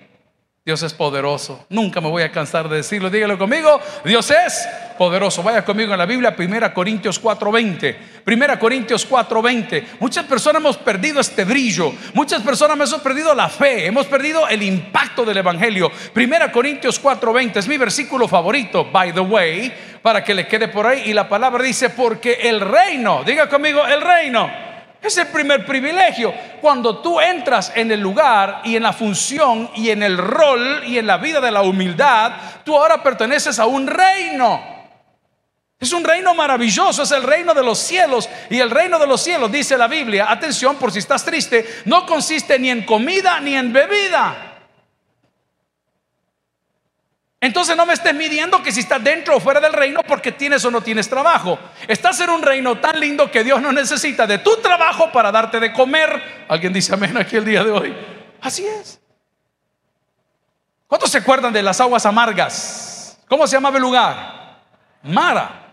Dios 0.64 0.82
es 0.82 0.92
poderoso. 0.92 1.64
Nunca 1.70 2.02
me 2.02 2.10
voy 2.10 2.22
a 2.22 2.30
cansar 2.30 2.68
de 2.68 2.76
decirlo. 2.76 3.08
Dígalo 3.08 3.38
conmigo. 3.38 3.80
Dios 4.04 4.30
es 4.30 4.68
poderoso. 4.98 5.42
Vaya 5.42 5.64
conmigo 5.64 5.92
en 5.92 5.98
la 5.98 6.04
Biblia, 6.04 6.34
1 6.36 6.74
Corintios 6.74 7.18
4:20. 7.18 7.96
1 8.26 8.58
Corintios 8.58 9.06
4:20. 9.08 9.84
Muchas 10.00 10.26
personas 10.26 10.60
hemos 10.60 10.76
perdido 10.76 11.20
este 11.20 11.44
brillo. 11.44 11.92
Muchas 12.12 12.42
personas 12.42 12.76
hemos 12.76 13.00
perdido 13.00 13.34
la 13.34 13.48
fe. 13.48 13.86
Hemos 13.86 14.06
perdido 14.06 14.48
el 14.48 14.62
impacto 14.62 15.24
del 15.24 15.38
Evangelio. 15.38 15.90
1 16.14 16.52
Corintios 16.52 17.00
4:20 17.00 17.60
es 17.60 17.68
mi 17.68 17.78
versículo 17.78 18.28
favorito, 18.28 18.90
by 18.92 19.12
the 19.12 19.20
way, 19.20 19.72
para 20.02 20.22
que 20.22 20.34
le 20.34 20.46
quede 20.46 20.68
por 20.68 20.86
ahí. 20.86 21.04
Y 21.06 21.14
la 21.14 21.28
palabra 21.28 21.62
dice, 21.62 21.90
porque 21.90 22.34
el 22.42 22.60
reino, 22.60 23.22
diga 23.24 23.48
conmigo, 23.48 23.86
el 23.86 24.00
reino 24.00 24.50
es 25.00 25.16
el 25.16 25.28
primer 25.28 25.64
privilegio. 25.64 26.34
Cuando 26.60 26.98
tú 26.98 27.20
entras 27.20 27.72
en 27.74 27.92
el 27.92 28.00
lugar 28.00 28.62
y 28.64 28.76
en 28.76 28.82
la 28.82 28.92
función 28.92 29.70
y 29.76 29.90
en 29.90 30.02
el 30.02 30.18
rol 30.18 30.82
y 30.84 30.98
en 30.98 31.06
la 31.06 31.18
vida 31.18 31.40
de 31.40 31.52
la 31.52 31.62
humildad, 31.62 32.32
tú 32.64 32.76
ahora 32.76 33.02
perteneces 33.02 33.58
a 33.58 33.66
un 33.66 33.86
reino. 33.86 34.77
Es 35.80 35.92
un 35.92 36.02
reino 36.02 36.34
maravilloso, 36.34 37.04
es 37.04 37.10
el 37.12 37.22
reino 37.22 37.54
de 37.54 37.62
los 37.62 37.78
cielos. 37.78 38.28
Y 38.50 38.58
el 38.58 38.70
reino 38.70 38.98
de 38.98 39.06
los 39.06 39.22
cielos, 39.22 39.50
dice 39.50 39.78
la 39.78 39.86
Biblia, 39.86 40.30
atención 40.30 40.76
por 40.76 40.90
si 40.90 40.98
estás 40.98 41.24
triste, 41.24 41.82
no 41.84 42.04
consiste 42.04 42.58
ni 42.58 42.70
en 42.70 42.84
comida 42.84 43.38
ni 43.40 43.54
en 43.54 43.72
bebida. 43.72 44.48
Entonces 47.40 47.76
no 47.76 47.86
me 47.86 47.92
estés 47.92 48.14
midiendo 48.14 48.60
que 48.64 48.72
si 48.72 48.80
estás 48.80 49.02
dentro 49.02 49.36
o 49.36 49.40
fuera 49.40 49.60
del 49.60 49.72
reino 49.72 50.00
porque 50.02 50.32
tienes 50.32 50.64
o 50.64 50.72
no 50.72 50.80
tienes 50.80 51.08
trabajo. 51.08 51.56
Estás 51.86 52.18
en 52.20 52.30
un 52.30 52.42
reino 52.42 52.78
tan 52.78 52.98
lindo 52.98 53.30
que 53.30 53.44
Dios 53.44 53.62
no 53.62 53.70
necesita 53.70 54.26
de 54.26 54.38
tu 54.38 54.56
trabajo 54.56 55.12
para 55.12 55.30
darte 55.30 55.60
de 55.60 55.72
comer. 55.72 56.46
Alguien 56.48 56.72
dice 56.72 56.94
amén 56.94 57.16
aquí 57.16 57.36
el 57.36 57.44
día 57.44 57.62
de 57.62 57.70
hoy. 57.70 57.96
Así 58.40 58.66
es. 58.66 59.00
¿Cuántos 60.88 61.12
se 61.12 61.18
acuerdan 61.18 61.52
de 61.52 61.62
las 61.62 61.80
aguas 61.80 62.04
amargas? 62.04 63.20
¿Cómo 63.28 63.46
se 63.46 63.54
llamaba 63.54 63.76
el 63.76 63.82
lugar? 63.82 64.58
Mara. 65.04 65.67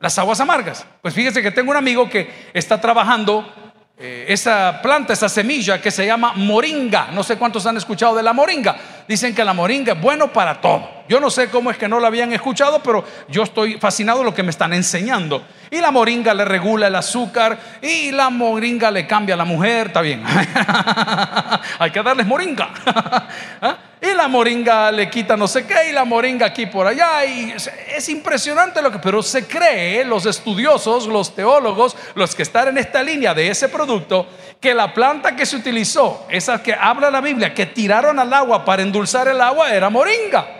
Las 0.00 0.18
aguas 0.18 0.40
amargas. 0.40 0.86
Pues 1.02 1.12
fíjese 1.12 1.42
que 1.42 1.50
tengo 1.50 1.70
un 1.70 1.76
amigo 1.76 2.08
que 2.08 2.48
está 2.54 2.80
trabajando 2.80 3.52
eh, 3.98 4.26
esa 4.28 4.80
planta, 4.80 5.12
esa 5.12 5.28
semilla 5.28 5.80
que 5.80 5.90
se 5.90 6.06
llama 6.06 6.34
moringa. 6.34 7.08
No 7.12 7.24
sé 7.24 7.36
cuántos 7.36 7.66
han 7.66 7.76
escuchado 7.76 8.14
de 8.14 8.22
la 8.22 8.32
moringa. 8.32 8.76
Dicen 9.08 9.34
que 9.34 9.44
la 9.44 9.52
moringa 9.52 9.94
es 9.94 10.00
bueno 10.00 10.32
para 10.32 10.60
todo. 10.60 10.97
Yo 11.08 11.20
no 11.20 11.30
sé 11.30 11.48
cómo 11.48 11.70
es 11.70 11.78
que 11.78 11.88
no 11.88 11.98
la 12.00 12.08
habían 12.08 12.32
escuchado, 12.32 12.82
pero 12.82 13.04
yo 13.28 13.42
estoy 13.42 13.78
fascinado 13.78 14.20
de 14.20 14.26
lo 14.26 14.34
que 14.34 14.42
me 14.42 14.50
están 14.50 14.72
enseñando. 14.72 15.42
Y 15.70 15.78
la 15.78 15.90
moringa 15.90 16.34
le 16.34 16.44
regula 16.44 16.86
el 16.86 16.94
azúcar 16.94 17.58
y 17.80 18.10
la 18.10 18.30
moringa 18.30 18.90
le 18.90 19.06
cambia 19.06 19.34
a 19.34 19.38
la 19.38 19.44
mujer, 19.44 19.88
está 19.88 20.02
bien. 20.02 20.22
Hay 21.78 21.90
que 21.90 22.02
darles 22.02 22.26
moringa. 22.26 22.70
¿Ah? 23.62 23.78
y 24.00 24.14
la 24.14 24.28
moringa 24.28 24.92
le 24.92 25.10
quita 25.10 25.36
no 25.36 25.48
sé 25.48 25.66
qué, 25.66 25.90
y 25.90 25.92
la 25.92 26.04
moringa 26.04 26.46
aquí 26.46 26.66
por 26.66 26.86
allá. 26.86 27.24
Y 27.24 27.54
es 27.96 28.08
impresionante 28.08 28.80
lo 28.80 28.92
que, 28.92 28.98
pero 28.98 29.22
se 29.22 29.46
cree, 29.46 30.04
los 30.04 30.26
estudiosos, 30.26 31.06
los 31.06 31.34
teólogos, 31.34 31.96
los 32.14 32.34
que 32.34 32.42
están 32.42 32.68
en 32.68 32.78
esta 32.78 33.02
línea 33.02 33.34
de 33.34 33.48
ese 33.48 33.68
producto, 33.68 34.26
que 34.60 34.74
la 34.74 34.92
planta 34.94 35.34
que 35.34 35.46
se 35.46 35.56
utilizó, 35.56 36.26
esa 36.28 36.62
que 36.62 36.74
habla 36.74 37.10
la 37.10 37.20
Biblia, 37.20 37.54
que 37.54 37.66
tiraron 37.66 38.18
al 38.18 38.32
agua 38.32 38.64
para 38.64 38.82
endulzar 38.82 39.28
el 39.28 39.40
agua, 39.40 39.72
era 39.72 39.90
moringa. 39.90 40.57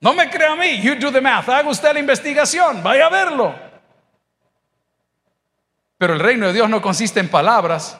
No 0.00 0.14
me 0.14 0.30
crea 0.30 0.52
a 0.52 0.56
mí, 0.56 0.80
you 0.80 0.94
do 0.94 1.10
the 1.10 1.20
math, 1.20 1.48
haga 1.48 1.68
usted 1.68 1.92
la 1.92 1.98
investigación, 1.98 2.82
vaya 2.82 3.06
a 3.06 3.10
verlo. 3.10 3.54
Pero 5.98 6.14
el 6.14 6.20
reino 6.20 6.46
de 6.46 6.52
Dios 6.52 6.70
no 6.70 6.80
consiste 6.80 7.18
en 7.18 7.28
palabras, 7.28 7.98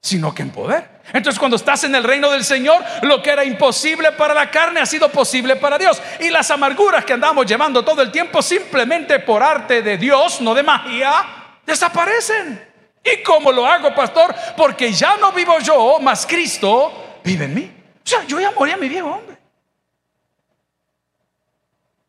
sino 0.00 0.34
que 0.34 0.42
en 0.42 0.50
poder. 0.50 1.02
Entonces 1.12 1.38
cuando 1.38 1.56
estás 1.56 1.84
en 1.84 1.94
el 1.94 2.02
reino 2.02 2.30
del 2.30 2.44
Señor, 2.44 2.82
lo 3.02 3.22
que 3.22 3.30
era 3.30 3.44
imposible 3.44 4.12
para 4.12 4.32
la 4.32 4.50
carne 4.50 4.80
ha 4.80 4.86
sido 4.86 5.10
posible 5.10 5.56
para 5.56 5.76
Dios. 5.76 6.00
Y 6.20 6.30
las 6.30 6.50
amarguras 6.50 7.04
que 7.04 7.12
andamos 7.12 7.44
llevando 7.44 7.84
todo 7.84 8.00
el 8.00 8.10
tiempo 8.10 8.40
simplemente 8.40 9.18
por 9.18 9.42
arte 9.42 9.82
de 9.82 9.98
Dios, 9.98 10.40
no 10.40 10.54
de 10.54 10.62
magia, 10.62 11.26
desaparecen. 11.66 12.72
¿Y 13.04 13.22
cómo 13.22 13.52
lo 13.52 13.66
hago, 13.66 13.94
pastor? 13.94 14.34
Porque 14.56 14.90
ya 14.90 15.18
no 15.18 15.30
vivo 15.32 15.58
yo, 15.58 15.98
mas 16.00 16.26
Cristo 16.26 17.18
vive 17.22 17.44
en 17.44 17.54
mí. 17.54 17.72
O 17.96 18.08
sea, 18.08 18.24
yo 18.24 18.40
ya 18.40 18.50
morí 18.52 18.72
a 18.72 18.78
mi 18.78 18.88
viejo 18.88 19.08
hombre. 19.08 19.43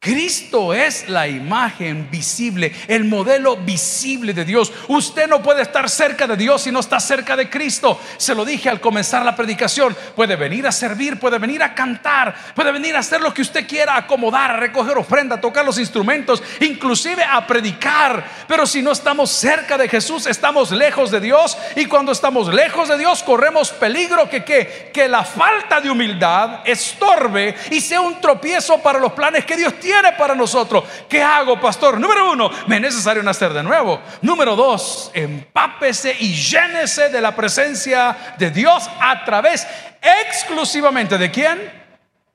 Cristo 0.06 0.72
es 0.72 1.10
la 1.10 1.28
imagen 1.28 2.12
visible, 2.12 2.72
el 2.88 3.06
modelo 3.06 3.58
visible 3.58 4.36
de 4.36 4.46
Dios. 4.46 4.72
Usted 4.88 5.28
no 5.28 5.41
puede 5.41 5.63
estar 5.63 5.89
cerca 5.89 6.28
de 6.28 6.38
Dios 6.38 6.62
si 6.62 6.72
no 6.72 6.80
está 6.80 7.00
cerca 7.00 7.36
de 7.36 7.50
Cristo. 7.50 8.00
Se 8.18 8.36
lo 8.36 8.46
dije 8.46 8.70
al 8.70 8.80
comenzar 8.80 9.26
la 9.26 9.36
predicación. 9.36 9.98
Puede 10.15 10.36
venir 10.36 10.68
a 10.68 10.72
servir, 10.72 11.20
puede 11.20 11.39
venir 11.39 11.63
a 11.63 11.74
cantar, 11.74 12.36
puede 12.54 12.72
venir 12.72 12.96
a 12.96 13.00
hacer 13.00 13.20
lo 13.20 13.34
que 13.34 13.41
usted 13.41 13.68
quiera, 13.68 13.98
acomodar, 13.98 14.52
a 14.52 14.58
recoger 14.58 14.96
ofrenda, 14.96 15.38
a 15.38 15.41
tocar 15.41 15.65
los 15.65 15.80
instrumentos, 15.80 16.44
inclusive 16.60 17.24
a 17.24 17.48
predicar. 17.48 18.24
Pero 18.48 18.68
si 18.68 18.84
no 18.84 18.91
estamos 18.91 19.32
cerca 19.32 19.76
de 19.76 19.89
Jesús, 19.89 20.28
estamos 20.28 20.70
lejos 20.70 21.10
de 21.10 21.20
Dios. 21.20 21.58
Y 21.76 21.88
cuando 21.88 22.12
estamos 22.12 22.54
lejos 22.54 22.89
de 22.89 23.00
Dios, 23.00 23.24
corremos 23.24 23.72
peligro 23.72 24.30
que, 24.30 24.44
que, 24.44 24.91
que 24.94 25.08
la 25.08 25.24
falta 25.24 25.82
de 25.82 25.89
humildad 25.89 26.60
estorbe 26.63 27.56
y 27.72 27.82
sea 27.82 28.02
un 28.02 28.22
tropiezo 28.22 28.78
para 28.84 29.00
los 29.00 29.13
planes 29.13 29.44
que 29.46 29.58
Dios 29.58 29.74
tiene 29.80 29.95
para 30.18 30.36
nosotros. 30.36 30.84
¿Qué 31.10 31.22
hago, 31.22 31.60
pastor? 31.60 32.00
Número 32.00 32.32
uno, 32.32 32.50
me 32.68 32.76
es 32.76 32.82
necesario 32.82 33.24
nacer 33.24 33.54
de 33.54 33.64
nuevo. 33.64 34.02
Número 34.22 34.56
dos, 34.56 35.12
empápese 35.14 36.16
y 36.20 36.34
llénese 36.34 37.10
de 37.10 37.22
la 37.22 37.36
presencia 37.36 38.36
de 38.38 38.52
Dios 38.52 38.90
a 39.00 39.24
través 39.24 39.68
exclusivamente 40.02 41.18
de 41.18 41.32
quién? 41.32 41.72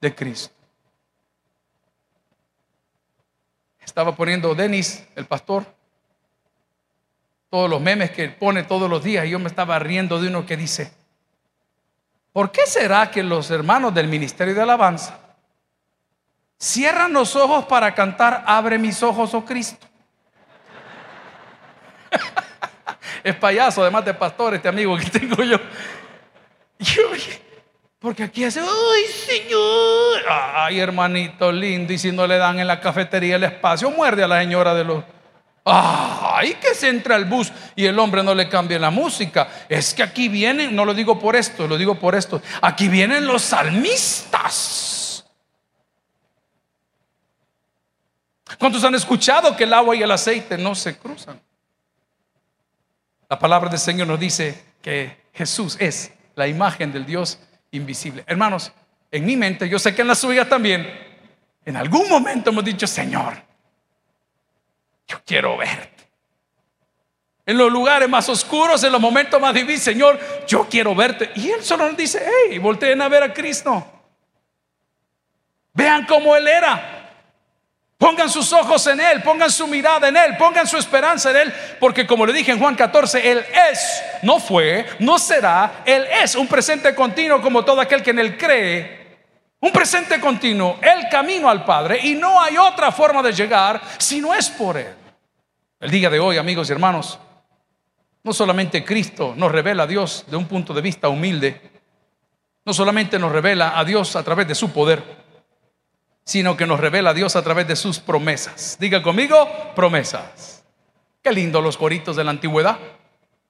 De 0.00 0.14
Cristo. 0.14 0.54
Estaba 3.84 4.14
poniendo 4.14 4.54
Denis, 4.54 5.04
el 5.16 5.26
pastor, 5.26 5.66
todos 7.50 7.68
los 7.68 7.80
memes 7.80 8.12
que 8.12 8.28
pone 8.28 8.62
todos 8.62 8.88
los 8.88 9.02
días 9.02 9.26
y 9.26 9.30
yo 9.30 9.38
me 9.38 9.48
estaba 9.48 9.78
riendo 9.78 10.20
de 10.20 10.28
uno 10.28 10.46
que 10.46 10.56
dice, 10.56 10.92
¿por 12.32 12.52
qué 12.52 12.66
será 12.66 13.10
que 13.10 13.22
los 13.22 13.50
hermanos 13.50 13.92
del 13.92 14.06
Ministerio 14.06 14.54
de 14.54 14.62
Alabanza 14.62 15.19
Cierran 16.70 17.12
los 17.12 17.34
ojos 17.34 17.64
para 17.64 17.92
cantar, 17.96 18.44
abre 18.46 18.78
mis 18.78 19.02
ojos, 19.02 19.34
oh 19.34 19.44
Cristo. 19.44 19.88
es 23.24 23.34
payaso, 23.34 23.82
además 23.82 24.04
de 24.04 24.14
pastor, 24.14 24.54
este 24.54 24.68
amigo 24.68 24.96
que 24.96 25.06
tengo 25.06 25.42
yo. 25.42 25.56
porque 27.98 28.22
aquí 28.22 28.44
hace, 28.44 28.60
ay 28.60 29.04
Señor, 29.26 30.22
ay 30.28 30.78
hermanito 30.78 31.50
lindo, 31.50 31.92
y 31.92 31.98
si 31.98 32.12
no 32.12 32.24
le 32.24 32.38
dan 32.38 32.60
en 32.60 32.68
la 32.68 32.78
cafetería 32.78 33.34
el 33.34 33.42
espacio, 33.42 33.90
muerde 33.90 34.22
a 34.22 34.28
la 34.28 34.38
señora 34.38 34.72
de 34.72 34.84
los... 34.84 35.02
Ay, 35.64 36.54
que 36.54 36.72
se 36.76 36.88
entra 36.88 37.16
el 37.16 37.24
bus 37.24 37.52
y 37.74 37.84
el 37.84 37.98
hombre 37.98 38.22
no 38.22 38.32
le 38.32 38.48
cambia 38.48 38.78
la 38.78 38.90
música. 38.90 39.48
Es 39.68 39.92
que 39.92 40.04
aquí 40.04 40.28
vienen, 40.28 40.76
no 40.76 40.84
lo 40.84 40.94
digo 40.94 41.18
por 41.18 41.34
esto, 41.34 41.66
lo 41.66 41.76
digo 41.76 41.96
por 41.96 42.14
esto. 42.14 42.40
Aquí 42.62 42.88
vienen 42.88 43.26
los 43.26 43.42
salmistas. 43.42 44.99
¿Cuántos 48.58 48.82
han 48.84 48.94
escuchado 48.94 49.56
que 49.56 49.64
el 49.64 49.72
agua 49.72 49.94
y 49.96 50.02
el 50.02 50.10
aceite 50.10 50.58
no 50.58 50.74
se 50.74 50.96
cruzan? 50.96 51.40
La 53.28 53.38
palabra 53.38 53.70
del 53.70 53.78
Señor 53.78 54.08
nos 54.08 54.18
dice 54.18 54.60
que 54.82 55.16
Jesús 55.32 55.76
es 55.78 56.12
la 56.34 56.48
imagen 56.48 56.92
del 56.92 57.06
Dios 57.06 57.38
invisible. 57.70 58.24
Hermanos, 58.26 58.72
en 59.10 59.24
mi 59.24 59.36
mente, 59.36 59.68
yo 59.68 59.78
sé 59.78 59.94
que 59.94 60.02
en 60.02 60.08
la 60.08 60.14
suya 60.14 60.48
también, 60.48 60.88
en 61.64 61.76
algún 61.76 62.08
momento 62.08 62.50
hemos 62.50 62.64
dicho, 62.64 62.86
Señor, 62.86 63.36
yo 65.06 65.20
quiero 65.24 65.56
verte. 65.56 66.08
En 67.46 67.58
los 67.58 67.72
lugares 67.72 68.08
más 68.08 68.28
oscuros, 68.28 68.82
en 68.84 68.92
los 68.92 69.00
momentos 69.00 69.40
más 69.40 69.52
difíciles, 69.54 69.82
Señor, 69.82 70.20
yo 70.46 70.68
quiero 70.68 70.94
verte. 70.94 71.30
Y 71.34 71.50
Él 71.50 71.64
solo 71.64 71.86
nos 71.86 71.96
dice, 71.96 72.24
hey, 72.24 72.58
volteen 72.58 73.00
a 73.02 73.08
ver 73.08 73.22
a 73.24 73.32
Cristo. 73.32 73.84
Vean 75.72 76.06
cómo 76.06 76.36
Él 76.36 76.46
era. 76.46 76.99
Pongan 78.00 78.30
sus 78.30 78.50
ojos 78.54 78.86
en 78.86 78.98
Él, 78.98 79.22
pongan 79.22 79.50
su 79.50 79.66
mirada 79.66 80.08
en 80.08 80.16
Él, 80.16 80.34
pongan 80.38 80.66
su 80.66 80.78
esperanza 80.78 81.32
en 81.32 81.36
Él, 81.36 81.54
porque 81.78 82.06
como 82.06 82.24
le 82.24 82.32
dije 82.32 82.50
en 82.50 82.58
Juan 82.58 82.74
14, 82.74 83.30
Él 83.30 83.44
es, 83.70 84.02
no 84.22 84.40
fue, 84.40 84.86
no 85.00 85.18
será, 85.18 85.82
Él 85.84 86.06
es 86.22 86.34
un 86.34 86.46
presente 86.46 86.94
continuo 86.94 87.42
como 87.42 87.62
todo 87.62 87.78
aquel 87.78 88.02
que 88.02 88.08
en 88.08 88.20
Él 88.20 88.38
cree. 88.38 89.18
Un 89.60 89.70
presente 89.70 90.18
continuo, 90.18 90.78
el 90.80 91.10
camino 91.10 91.50
al 91.50 91.62
Padre, 91.62 92.00
y 92.02 92.14
no 92.14 92.40
hay 92.40 92.56
otra 92.56 92.90
forma 92.90 93.22
de 93.22 93.34
llegar 93.34 93.82
si 93.98 94.18
no 94.22 94.34
es 94.34 94.48
por 94.48 94.78
Él. 94.78 94.94
El 95.78 95.90
día 95.90 96.08
de 96.08 96.20
hoy, 96.20 96.38
amigos 96.38 96.70
y 96.70 96.72
hermanos, 96.72 97.18
no 98.22 98.32
solamente 98.32 98.82
Cristo 98.82 99.34
nos 99.36 99.52
revela 99.52 99.82
a 99.82 99.86
Dios 99.86 100.24
de 100.26 100.38
un 100.38 100.46
punto 100.46 100.72
de 100.72 100.80
vista 100.80 101.10
humilde, 101.10 101.70
no 102.64 102.72
solamente 102.72 103.18
nos 103.18 103.30
revela 103.30 103.78
a 103.78 103.84
Dios 103.84 104.16
a 104.16 104.22
través 104.22 104.48
de 104.48 104.54
su 104.54 104.72
poder, 104.72 105.19
sino 106.24 106.56
que 106.56 106.66
nos 106.66 106.80
revela 106.80 107.14
Dios 107.14 107.36
a 107.36 107.42
través 107.42 107.66
de 107.66 107.76
sus 107.76 107.98
promesas. 107.98 108.76
Diga 108.80 109.02
conmigo, 109.02 109.48
promesas. 109.74 110.64
Qué 111.22 111.32
lindo 111.32 111.60
los 111.60 111.76
coritos 111.76 112.16
de 112.16 112.24
la 112.24 112.30
antigüedad. 112.30 112.78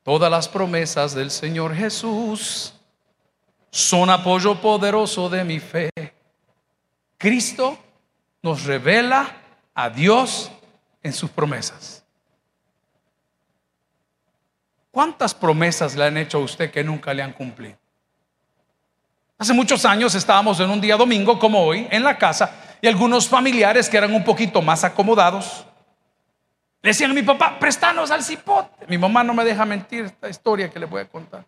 Todas 0.03 0.31
las 0.31 0.49
promesas 0.49 1.15
del 1.15 1.31
Señor 1.31 1.75
Jesús 1.75 2.75
son 3.71 4.11
apoyo 4.11 4.61
poderoso 4.61 5.29
de 5.29 5.45
mi 5.45 5.61
fe. 5.61 5.91
Cristo 7.19 7.79
nos 8.43 8.65
revela 8.65 9.37
a 9.75 9.91
Dios 9.91 10.51
en 11.03 11.13
sus 11.13 11.31
promesas. 11.31 12.05
¿Cuántas 14.91 15.35
promesas 15.35 15.95
le 15.95 16.05
han 16.05 16.17
hecho 16.17 16.39
a 16.39 16.41
usted 16.41 16.71
que 16.71 16.83
nunca 16.83 17.15
le 17.15 17.23
han 17.23 17.33
cumplido? 17.33 17.79
Hace 19.41 19.55
muchos 19.55 19.87
años 19.87 20.15
estábamos 20.15 20.61
en 20.61 20.69
un 20.69 20.83
día 20.83 20.99
domingo 20.99 21.39
como 21.39 21.65
hoy 21.65 21.89
en 21.91 22.05
la 22.05 22.19
casa 22.19 22.51
y 22.83 22.87
algunos 22.87 23.27
familiares 23.27 23.89
que 23.89 23.97
eran 23.97 24.13
un 24.13 24.23
poquito 24.23 24.61
más 24.61 24.85
acomodados 24.85 25.65
le 26.83 26.91
decían 26.91 27.11
a 27.11 27.15
mi 27.15 27.23
papá, 27.23 27.59
préstanos 27.59 28.11
al 28.11 28.23
cipote. 28.23 28.87
Mi 28.87 28.99
mamá 28.99 29.25
no 29.25 29.33
me 29.33 29.43
deja 29.43 29.65
mentir 29.65 30.05
esta 30.05 30.29
historia 30.29 30.69
que 30.69 30.79
le 30.79 30.85
voy 30.85 31.01
a 31.01 31.09
contar. 31.09 31.47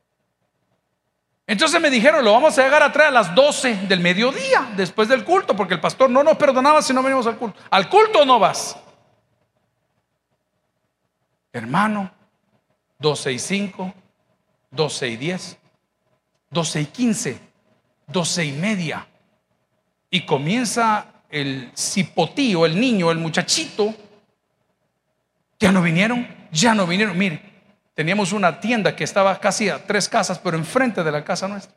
Entonces 1.47 1.79
me 1.83 1.91
dijeron, 1.91 2.25
lo 2.25 2.33
vamos 2.33 2.59
a 2.59 2.63
llegar 2.63 2.83
a 2.83 2.91
traer 2.91 3.09
a 3.09 3.13
las 3.13 3.35
12 3.35 3.87
del 3.87 4.01
mediodía, 4.01 4.73
después 4.75 5.07
del 5.07 5.23
culto, 5.23 5.55
porque 5.55 5.75
el 5.75 5.81
pastor 5.81 6.09
no 6.09 6.23
nos 6.23 6.39
perdonaba 6.39 6.81
si 6.81 6.95
no 6.95 7.03
venimos 7.03 7.27
al 7.27 7.37
culto. 7.37 7.61
Al 7.71 7.91
culto 7.91 8.25
no 8.25 8.39
vas. 8.39 8.75
Hermano, 11.53 12.11
12 12.99 13.33
y 13.33 13.39
5, 13.39 13.95
12 14.71 15.09
y 15.09 15.17
10, 15.19 15.59
12 16.49 16.81
y 16.81 16.87
15, 16.87 17.52
12 18.07 18.45
y 18.45 18.53
media. 18.53 19.07
Y 20.11 20.27
comienza 20.27 21.07
el 21.31 21.71
cipotío, 21.75 22.67
el 22.67 22.79
niño, 22.79 23.11
el 23.11 23.19
muchachito, 23.19 23.95
ya 25.59 25.73
no 25.73 25.83
vinieron, 25.83 26.27
ya 26.51 26.75
no 26.75 26.87
vinieron. 26.87 27.17
Mire, 27.17 27.53
Teníamos 27.95 28.33
una 28.33 28.59
tienda 28.59 28.97
que 28.97 29.05
estaba 29.05 29.39
casi 29.39 29.69
a 29.69 29.85
tres 29.87 30.09
casas, 30.09 30.39
pero 30.39 30.57
enfrente 30.57 31.05
de 31.05 31.13
la 31.13 31.25
casa 31.25 31.47
nuestra. 31.47 31.75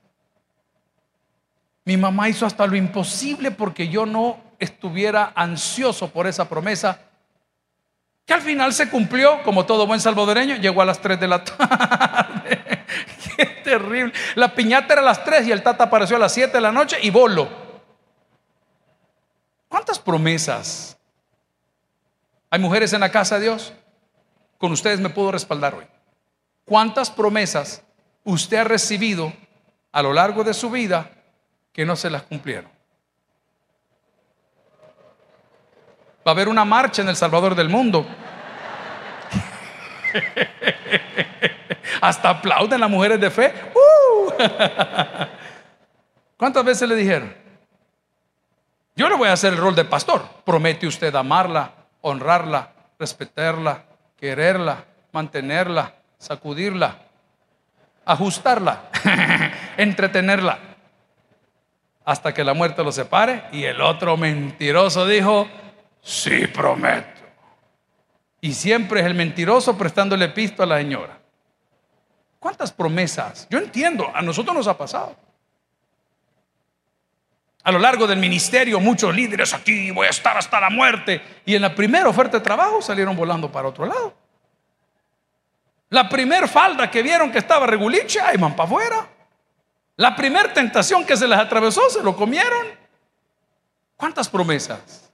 Mi 1.84 1.98
mamá 1.98 2.30
hizo 2.30 2.46
hasta 2.46 2.66
lo 2.66 2.76
imposible 2.76 3.52
porque 3.52 3.90
yo 3.90 4.06
no 4.06 4.40
estuviera 4.58 5.34
ansioso 5.36 6.10
por 6.10 6.26
esa 6.26 6.48
promesa, 6.48 7.00
que 8.26 8.34
al 8.34 8.42
final 8.42 8.74
se 8.74 8.90
cumplió, 8.90 9.44
como 9.44 9.66
todo 9.66 9.86
buen 9.86 10.00
salvadoreño, 10.00 10.56
llegó 10.56 10.82
a 10.82 10.86
las 10.86 11.00
3 11.00 11.20
de 11.20 11.28
la 11.28 11.44
tarde. 11.44 12.86
Qué 13.38 13.46
terrible. 13.64 14.14
La 14.36 14.54
piñata 14.54 14.94
era 14.94 15.02
a 15.02 15.06
las 15.06 15.24
3 15.24 15.48
y 15.48 15.52
el 15.52 15.62
tata 15.62 15.86
apareció 15.86 16.16
a 16.16 16.20
las 16.20 16.34
7 16.34 16.52
de 16.52 16.62
la 16.62 16.72
noche 16.72 16.98
y 17.02 17.12
bolo. 17.12 17.48
¿Cuántas 19.68 20.00
promesas? 20.00 20.98
¿Hay 22.50 22.60
mujeres 22.60 22.94
en 22.94 23.02
la 23.02 23.12
casa 23.12 23.36
de 23.36 23.42
Dios? 23.42 23.74
Con 24.58 24.72
ustedes 24.72 25.00
me 25.00 25.10
puedo 25.10 25.32
respaldar 25.32 25.76
hoy. 25.76 25.86
¿Cuántas 26.64 27.12
promesas 27.12 27.84
usted 28.24 28.58
ha 28.58 28.64
recibido 28.64 29.34
a 29.92 30.02
lo 30.02 30.14
largo 30.14 30.44
de 30.44 30.54
su 30.54 30.72
vida 30.72 31.12
que 31.72 31.86
no 31.86 31.96
se 31.96 32.10
las 32.10 32.24
cumplieron? 32.24 32.75
Va 36.26 36.32
a 36.32 36.34
haber 36.34 36.48
una 36.48 36.66
marcha 36.66 37.04
en 37.04 37.10
El 37.10 37.16
Salvador 37.16 37.54
del 37.54 37.70
mundo. 37.70 38.06
Hasta 42.02 42.30
aplauden 42.30 42.80
las 42.80 42.90
mujeres 42.90 43.20
de 43.20 43.30
fe. 43.30 43.54
¡Uh! 43.76 44.32
¿Cuántas 46.38 46.66
veces 46.66 46.90
le 46.90 46.96
dijeron? 46.96 47.32
Yo 48.96 49.08
le 49.08 49.16
voy 49.16 49.30
a 49.30 49.34
hacer 49.34 49.54
el 49.54 49.60
rol 49.60 49.76
de 49.76 49.86
pastor. 49.86 50.28
Promete 50.44 50.88
usted 50.88 51.14
amarla, 51.16 51.72
honrarla, 52.02 52.72
respetarla, 52.98 53.84
quererla, 54.18 54.84
mantenerla, 55.12 55.94
sacudirla, 56.18 56.98
ajustarla, 58.06 58.90
entretenerla, 59.78 60.58
hasta 62.04 62.34
que 62.34 62.44
la 62.44 62.54
muerte 62.54 62.84
lo 62.84 62.92
separe. 62.92 63.44
Y 63.52 63.66
el 63.66 63.82
otro 63.82 64.18
mentiroso 64.18 65.06
dijo, 65.06 65.48
sí 66.06 66.46
prometo. 66.48 67.22
Y 68.40 68.54
siempre 68.54 69.00
es 69.00 69.08
el 69.08 69.16
mentiroso 69.16 69.76
prestándole 69.76 70.30
pisto 70.30 70.62
a 70.62 70.68
la 70.68 70.78
señora. 70.78 71.20
¿Cuántas 72.40 72.72
promesas? 72.72 73.48
Yo 73.50 73.58
entiendo, 73.58 74.12
a 74.14 74.22
nosotros 74.22 74.56
nos 74.56 74.68
ha 74.68 74.78
pasado. 74.78 75.16
A 77.64 77.72
lo 77.72 77.80
largo 77.80 78.06
del 78.06 78.20
ministerio, 78.20 78.80
muchos 78.80 79.16
líderes 79.16 79.52
aquí, 79.56 79.90
voy 79.90 80.06
a 80.06 80.12
estar 80.12 80.38
hasta 80.38 80.62
la 80.62 80.70
muerte. 80.70 81.20
Y 81.44 81.56
en 81.56 81.64
la 81.64 81.74
primera 81.74 82.08
oferta 82.08 82.38
de 82.38 82.44
trabajo 82.44 82.84
salieron 82.84 83.16
volando 83.16 83.52
para 83.52 83.68
otro 83.68 83.88
lado. 83.88 84.14
La 85.90 86.08
primer 86.08 86.48
falda 86.48 86.92
que 86.92 87.02
vieron 87.02 87.32
que 87.32 87.40
estaba 87.40 87.66
reguliche, 87.66 88.22
ahí 88.22 88.38
van 88.38 88.56
para 88.56 88.68
afuera. 88.68 89.10
La 89.96 90.16
primera 90.16 90.54
tentación 90.54 91.04
que 91.04 91.18
se 91.18 91.28
les 91.28 91.40
atravesó, 91.40 91.90
se 91.90 92.04
lo 92.04 92.16
comieron. 92.16 92.68
¿Cuántas 93.96 94.30
promesas? 94.30 95.05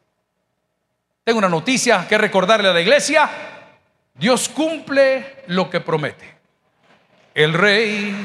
Tengo 1.23 1.39
una 1.39 1.49
noticia 1.49 2.07
que 2.07 2.17
recordarle 2.17 2.69
a 2.69 2.73
la 2.73 2.81
iglesia. 2.81 3.29
Dios 4.13 4.49
cumple 4.49 5.43
lo 5.47 5.69
que 5.69 5.79
promete. 5.79 6.35
El 7.33 7.53
rey 7.53 8.15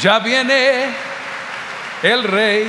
ya 0.00 0.18
viene. 0.18 0.86
El 2.02 2.24
rey 2.24 2.66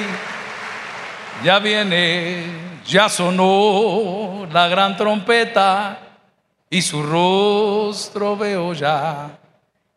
ya 1.44 1.60
viene. 1.60 2.44
Ya 2.86 3.08
sonó 3.08 4.48
la 4.52 4.68
gran 4.68 4.98
trompeta 4.98 6.00
y 6.70 6.82
su 6.82 7.04
rostro 7.04 8.38
veo 8.38 8.74
ya. 8.74 9.38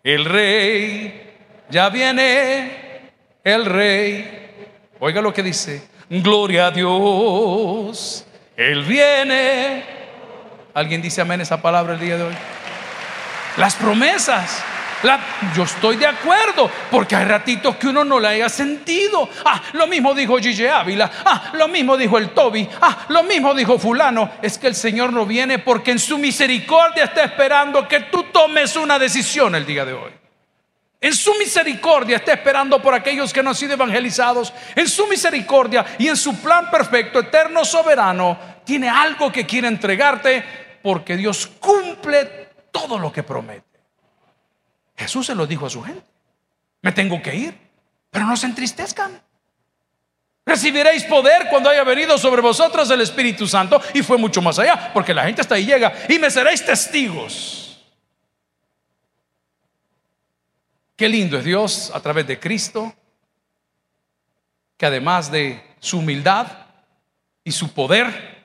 El 0.02 0.24
rey 0.24 1.32
ya 1.68 1.88
viene, 1.90 3.12
el 3.44 3.64
rey. 3.66 4.68
Oiga 5.00 5.20
lo 5.20 5.32
que 5.32 5.42
dice, 5.42 5.88
gloria 6.08 6.66
a 6.66 6.70
Dios, 6.70 8.26
Él 8.56 8.84
viene. 8.84 9.84
¿Alguien 10.74 11.02
dice 11.02 11.20
amén 11.20 11.40
esa 11.40 11.60
palabra 11.60 11.94
el 11.94 12.00
día 12.00 12.16
de 12.16 12.22
hoy? 12.24 12.34
Las 13.56 13.74
promesas 13.74 14.62
yo 15.54 15.64
estoy 15.64 15.96
de 15.96 16.06
acuerdo, 16.06 16.70
porque 16.90 17.16
hay 17.16 17.24
ratitos 17.24 17.76
que 17.76 17.88
uno 17.88 18.04
no 18.04 18.20
le 18.20 18.28
haya 18.28 18.48
sentido. 18.48 19.28
Ah, 19.44 19.60
lo 19.72 19.86
mismo 19.86 20.14
dijo 20.14 20.38
Gigi 20.38 20.66
Ávila. 20.66 21.10
Ah, 21.24 21.50
lo 21.54 21.68
mismo 21.68 21.96
dijo 21.96 22.18
el 22.18 22.30
Toby. 22.30 22.68
Ah, 22.80 23.06
lo 23.08 23.22
mismo 23.24 23.54
dijo 23.54 23.78
Fulano. 23.78 24.30
Es 24.40 24.58
que 24.58 24.68
el 24.68 24.74
Señor 24.74 25.12
no 25.12 25.26
viene 25.26 25.58
porque 25.58 25.90
en 25.90 25.98
su 25.98 26.18
misericordia 26.18 27.04
está 27.04 27.24
esperando 27.24 27.88
que 27.88 28.00
tú 28.00 28.24
tomes 28.32 28.76
una 28.76 28.98
decisión 28.98 29.54
el 29.54 29.66
día 29.66 29.84
de 29.84 29.92
hoy. 29.92 30.21
En 31.02 31.12
su 31.12 31.34
misericordia 31.34 32.18
está 32.18 32.34
esperando 32.34 32.80
por 32.80 32.94
aquellos 32.94 33.32
que 33.32 33.42
no 33.42 33.50
han 33.50 33.56
sido 33.56 33.72
evangelizados. 33.72 34.52
En 34.76 34.88
su 34.88 35.08
misericordia 35.08 35.84
y 35.98 36.06
en 36.06 36.16
su 36.16 36.40
plan 36.40 36.70
perfecto, 36.70 37.18
eterno, 37.18 37.64
soberano, 37.64 38.38
tiene 38.64 38.88
algo 38.88 39.32
que 39.32 39.44
quiere 39.44 39.66
entregarte 39.66 40.44
porque 40.80 41.16
Dios 41.16 41.48
cumple 41.58 42.50
todo 42.70 43.00
lo 43.00 43.12
que 43.12 43.24
promete. 43.24 43.66
Jesús 44.96 45.26
se 45.26 45.34
lo 45.34 45.44
dijo 45.44 45.66
a 45.66 45.70
su 45.70 45.82
gente. 45.82 46.06
Me 46.82 46.92
tengo 46.92 47.20
que 47.20 47.34
ir, 47.34 47.58
pero 48.08 48.24
no 48.24 48.36
se 48.36 48.46
entristezcan. 48.46 49.20
Recibiréis 50.46 51.02
poder 51.02 51.48
cuando 51.50 51.68
haya 51.68 51.82
venido 51.82 52.16
sobre 52.16 52.42
vosotros 52.42 52.88
el 52.92 53.00
Espíritu 53.00 53.48
Santo. 53.48 53.82
Y 53.92 54.02
fue 54.02 54.18
mucho 54.18 54.40
más 54.40 54.56
allá, 54.60 54.92
porque 54.94 55.12
la 55.12 55.24
gente 55.24 55.40
hasta 55.40 55.56
ahí 55.56 55.66
llega 55.66 55.92
y 56.08 56.20
me 56.20 56.30
seréis 56.30 56.64
testigos. 56.64 57.61
Qué 61.02 61.08
lindo 61.08 61.36
es 61.36 61.42
Dios 61.42 61.90
a 61.92 61.98
través 61.98 62.28
de 62.28 62.38
Cristo, 62.38 62.94
que 64.76 64.86
además 64.86 65.32
de 65.32 65.74
su 65.80 65.98
humildad 65.98 66.46
y 67.42 67.50
su 67.50 67.74
poder, 67.74 68.44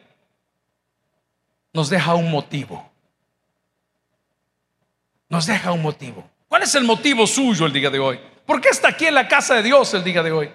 nos 1.71 1.87
deja 1.91 2.15
un 2.15 2.31
motivo. 2.31 2.91
Nos 5.29 5.45
deja 5.45 5.71
un 5.71 5.83
motivo. 5.83 6.27
¿Cuál 6.47 6.63
es 6.63 6.73
el 6.73 6.83
motivo 6.83 7.27
suyo 7.27 7.67
el 7.67 7.73
día 7.73 7.91
de 7.91 7.99
hoy? 7.99 8.19
¿Por 8.43 8.59
qué 8.59 8.69
está 8.69 8.87
aquí 8.87 9.05
en 9.05 9.13
la 9.13 9.27
casa 9.27 9.53
de 9.53 9.61
Dios 9.61 9.93
el 9.93 10.03
día 10.03 10.23
de 10.23 10.31
hoy? 10.31 10.51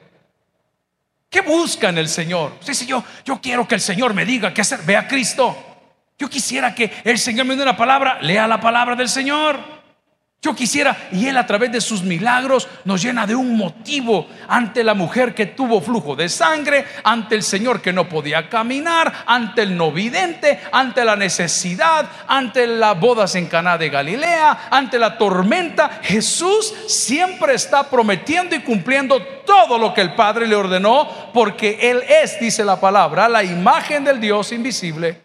¿Qué 1.30 1.40
busca 1.40 1.90
en 1.90 1.98
el 1.98 2.08
Señor? 2.08 2.54
Usted 2.54 2.72
dice, 2.72 2.86
yo, 2.86 3.04
yo 3.24 3.40
quiero 3.40 3.68
que 3.68 3.76
el 3.76 3.80
Señor 3.80 4.12
me 4.12 4.24
diga 4.24 4.52
qué 4.52 4.62
hacer. 4.62 4.82
Ve 4.82 4.96
a 4.96 5.06
Cristo. 5.06 5.56
Yo 6.18 6.28
quisiera 6.28 6.74
que 6.74 6.90
el 7.04 7.16
Señor 7.16 7.46
me 7.46 7.54
dé 7.54 7.62
una 7.62 7.76
palabra. 7.76 8.20
Lea 8.20 8.48
la 8.48 8.60
palabra 8.60 8.96
del 8.96 9.08
Señor. 9.08 9.81
Yo 10.44 10.56
quisiera, 10.56 11.08
y 11.12 11.28
Él 11.28 11.36
a 11.36 11.46
través 11.46 11.70
de 11.70 11.80
sus 11.80 12.02
milagros 12.02 12.66
nos 12.84 13.00
llena 13.00 13.28
de 13.28 13.36
un 13.36 13.56
motivo 13.56 14.26
ante 14.48 14.82
la 14.82 14.92
mujer 14.92 15.36
que 15.36 15.46
tuvo 15.46 15.80
flujo 15.80 16.16
de 16.16 16.28
sangre, 16.28 16.84
ante 17.04 17.36
el 17.36 17.44
Señor 17.44 17.80
que 17.80 17.92
no 17.92 18.08
podía 18.08 18.48
caminar, 18.48 19.22
ante 19.24 19.62
el 19.62 19.76
no 19.76 19.92
vidente, 19.92 20.58
ante 20.72 21.04
la 21.04 21.14
necesidad, 21.14 22.10
ante 22.26 22.66
las 22.66 22.98
bodas 22.98 23.36
en 23.36 23.46
Caná 23.46 23.78
de 23.78 23.88
Galilea, 23.88 24.66
ante 24.68 24.98
la 24.98 25.16
tormenta. 25.16 26.00
Jesús 26.02 26.74
siempre 26.88 27.54
está 27.54 27.88
prometiendo 27.88 28.56
y 28.56 28.62
cumpliendo 28.62 29.22
todo 29.46 29.78
lo 29.78 29.94
que 29.94 30.00
el 30.00 30.16
Padre 30.16 30.48
le 30.48 30.56
ordenó, 30.56 31.08
porque 31.32 31.78
Él 31.88 32.02
es, 32.08 32.40
dice 32.40 32.64
la 32.64 32.80
palabra, 32.80 33.28
la 33.28 33.44
imagen 33.44 34.02
del 34.02 34.20
Dios 34.20 34.50
invisible. 34.50 35.22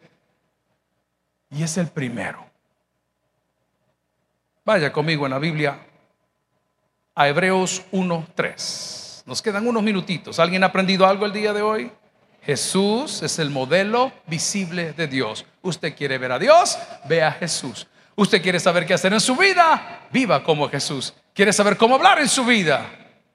Y 1.50 1.64
es 1.64 1.76
el 1.78 1.88
primero 1.88 2.47
Vaya 4.68 4.92
conmigo 4.92 5.26
en 5.26 5.32
la 5.32 5.40
Biblia 5.40 5.80
a 7.16 7.26
Hebreos 7.26 7.84
1.3. 7.94 9.24
Nos 9.26 9.42
quedan 9.42 9.66
unos 9.66 9.82
minutitos. 9.82 10.40
¿Alguien 10.40 10.62
ha 10.62 10.68
aprendido 10.68 11.08
algo 11.08 11.26
el 11.26 11.32
día 11.32 11.54
de 11.54 11.62
hoy? 11.62 11.90
Jesús 12.44 13.24
es 13.24 13.40
el 13.40 13.50
modelo 13.50 14.12
visible 14.26 14.92
de 14.92 15.08
Dios. 15.08 15.46
Usted 15.62 15.96
quiere 15.96 16.18
ver 16.18 16.34
a 16.34 16.38
Dios, 16.38 16.78
ve 17.08 17.24
a 17.24 17.32
Jesús. 17.32 17.88
Usted 18.18 18.42
quiere 18.42 18.60
saber 18.60 18.86
qué 18.86 18.94
hacer 18.94 19.14
en 19.14 19.22
su 19.22 19.38
vida, 19.38 20.02
viva 20.12 20.44
como 20.44 20.68
Jesús. 20.68 21.14
Quiere 21.34 21.54
saber 21.54 21.78
cómo 21.78 21.96
hablar 21.96 22.20
en 22.20 22.28
su 22.28 22.44
vida, 22.44 22.90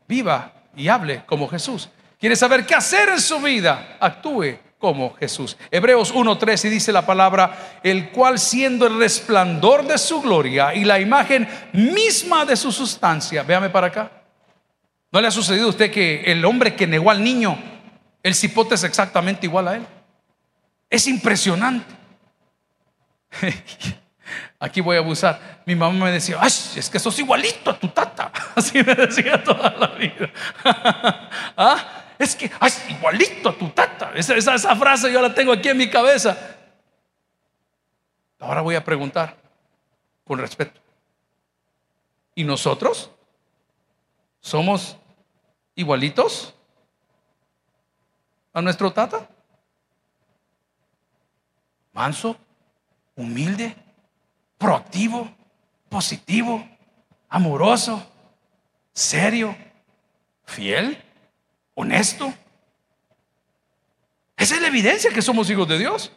viva 0.06 0.52
y 0.76 0.88
hable 0.88 1.22
como 1.24 1.48
Jesús. 1.48 1.88
Quiere 2.20 2.36
saber 2.36 2.66
qué 2.66 2.74
hacer 2.74 3.08
en 3.08 3.20
su 3.22 3.40
vida, 3.40 3.96
actúe 4.00 4.58
como 4.82 5.14
Jesús. 5.14 5.56
Hebreos 5.70 6.12
1.13 6.12 6.68
dice 6.68 6.90
la 6.90 7.06
palabra, 7.06 7.78
el 7.84 8.10
cual 8.10 8.40
siendo 8.40 8.88
el 8.88 8.98
resplandor 8.98 9.86
de 9.86 9.96
su 9.96 10.20
gloria 10.20 10.74
y 10.74 10.82
la 10.82 10.98
imagen 10.98 11.48
misma 11.72 12.44
de 12.44 12.56
su 12.56 12.72
sustancia, 12.72 13.44
véame 13.44 13.70
para 13.70 13.86
acá. 13.86 14.10
¿No 15.12 15.20
le 15.20 15.28
ha 15.28 15.30
sucedido 15.30 15.66
a 15.66 15.70
usted 15.70 15.92
que 15.92 16.24
el 16.24 16.44
hombre 16.44 16.74
que 16.74 16.88
negó 16.88 17.12
al 17.12 17.22
niño, 17.22 17.56
el 18.24 18.34
cipote 18.34 18.74
es 18.74 18.82
exactamente 18.82 19.46
igual 19.46 19.68
a 19.68 19.76
él? 19.76 19.86
Es 20.90 21.06
impresionante. 21.06 21.94
Aquí 24.58 24.80
voy 24.80 24.96
a 24.96 24.98
abusar. 24.98 25.62
Mi 25.64 25.76
mamá 25.76 26.06
me 26.06 26.10
decía, 26.10 26.38
Ay, 26.40 26.50
es 26.74 26.90
que 26.90 26.98
sos 26.98 27.16
igualito 27.20 27.70
a 27.70 27.78
tu 27.78 27.86
tata. 27.86 28.32
Así 28.56 28.82
me 28.82 28.96
decía 28.96 29.44
toda 29.44 29.70
la 29.78 29.86
vida. 29.86 30.28
¿Ah? 31.56 32.01
Es 32.22 32.36
que 32.36 32.46
es 32.46 32.90
igualito 32.90 33.48
a 33.50 33.58
tu 33.58 33.68
tata. 33.70 34.12
Esa, 34.14 34.36
esa, 34.36 34.76
frase 34.76 35.12
yo 35.12 35.20
la 35.20 35.34
tengo 35.34 35.52
aquí 35.52 35.68
en 35.68 35.76
mi 35.76 35.90
cabeza. 35.90 36.36
Ahora 38.38 38.60
voy 38.60 38.74
a 38.74 38.84
preguntar 38.84 39.36
con 40.24 40.38
respeto. 40.38 40.80
¿Y 42.34 42.44
nosotros? 42.44 43.10
¿Somos 44.40 44.96
igualitos 45.74 46.54
a 48.52 48.60
nuestro 48.60 48.92
tata? 48.92 49.28
Manso, 51.92 52.36
humilde, 53.16 53.76
proactivo, 54.58 55.30
positivo, 55.88 56.66
amoroso, 57.28 58.04
serio, 58.92 59.54
fiel, 60.46 61.02
honesto. 61.74 62.32
Esa 64.36 64.56
es 64.56 64.60
la 64.60 64.68
evidencia 64.68 65.10
que 65.10 65.22
somos 65.22 65.48
hijos 65.50 65.68
de 65.68 65.78
Dios. 65.78 66.10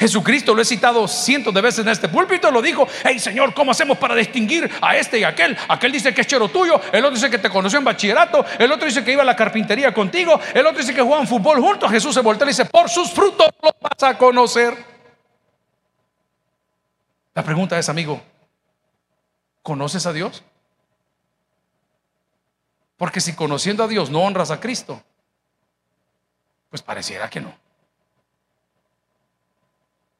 Jesucristo 0.00 0.54
lo 0.54 0.62
he 0.62 0.64
citado 0.64 1.06
cientos 1.06 1.52
de 1.52 1.60
veces 1.60 1.80
en 1.80 1.90
este 1.90 2.08
púlpito, 2.08 2.50
lo 2.50 2.62
dijo, 2.62 2.88
hey 3.04 3.18
Señor, 3.18 3.52
¿cómo 3.52 3.70
hacemos 3.70 3.98
para 3.98 4.14
distinguir 4.14 4.70
a 4.80 4.96
este 4.96 5.18
y 5.18 5.24
aquel? 5.24 5.54
Aquel 5.68 5.92
dice 5.92 6.14
que 6.14 6.22
es 6.22 6.26
chero 6.26 6.48
tuyo, 6.48 6.80
el 6.90 7.04
otro 7.04 7.16
dice 7.16 7.28
que 7.28 7.36
te 7.36 7.50
conoció 7.50 7.78
en 7.78 7.84
bachillerato, 7.84 8.42
el 8.58 8.72
otro 8.72 8.86
dice 8.86 9.04
que 9.04 9.12
iba 9.12 9.20
a 9.20 9.26
la 9.26 9.36
carpintería 9.36 9.92
contigo, 9.92 10.40
el 10.54 10.64
otro 10.64 10.78
dice 10.78 10.94
que 10.94 11.02
jugaban 11.02 11.28
fútbol 11.28 11.60
juntos. 11.60 11.90
Jesús 11.90 12.14
se 12.14 12.22
voltea 12.22 12.46
y 12.46 12.48
dice, 12.48 12.64
por 12.64 12.88
sus 12.88 13.10
frutos 13.10 13.50
los 13.62 13.72
vas 13.78 14.02
a 14.02 14.16
conocer. 14.16 14.74
La 17.34 17.44
pregunta 17.44 17.78
es, 17.78 17.90
amigo, 17.90 18.22
¿conoces 19.62 20.06
a 20.06 20.14
Dios? 20.14 20.42
Porque 23.00 23.22
si 23.22 23.32
conociendo 23.32 23.82
a 23.82 23.88
Dios 23.88 24.10
no 24.10 24.20
honras 24.20 24.50
a 24.50 24.60
Cristo, 24.60 25.02
pues 26.68 26.82
pareciera 26.82 27.30
que 27.30 27.40
no. 27.40 27.56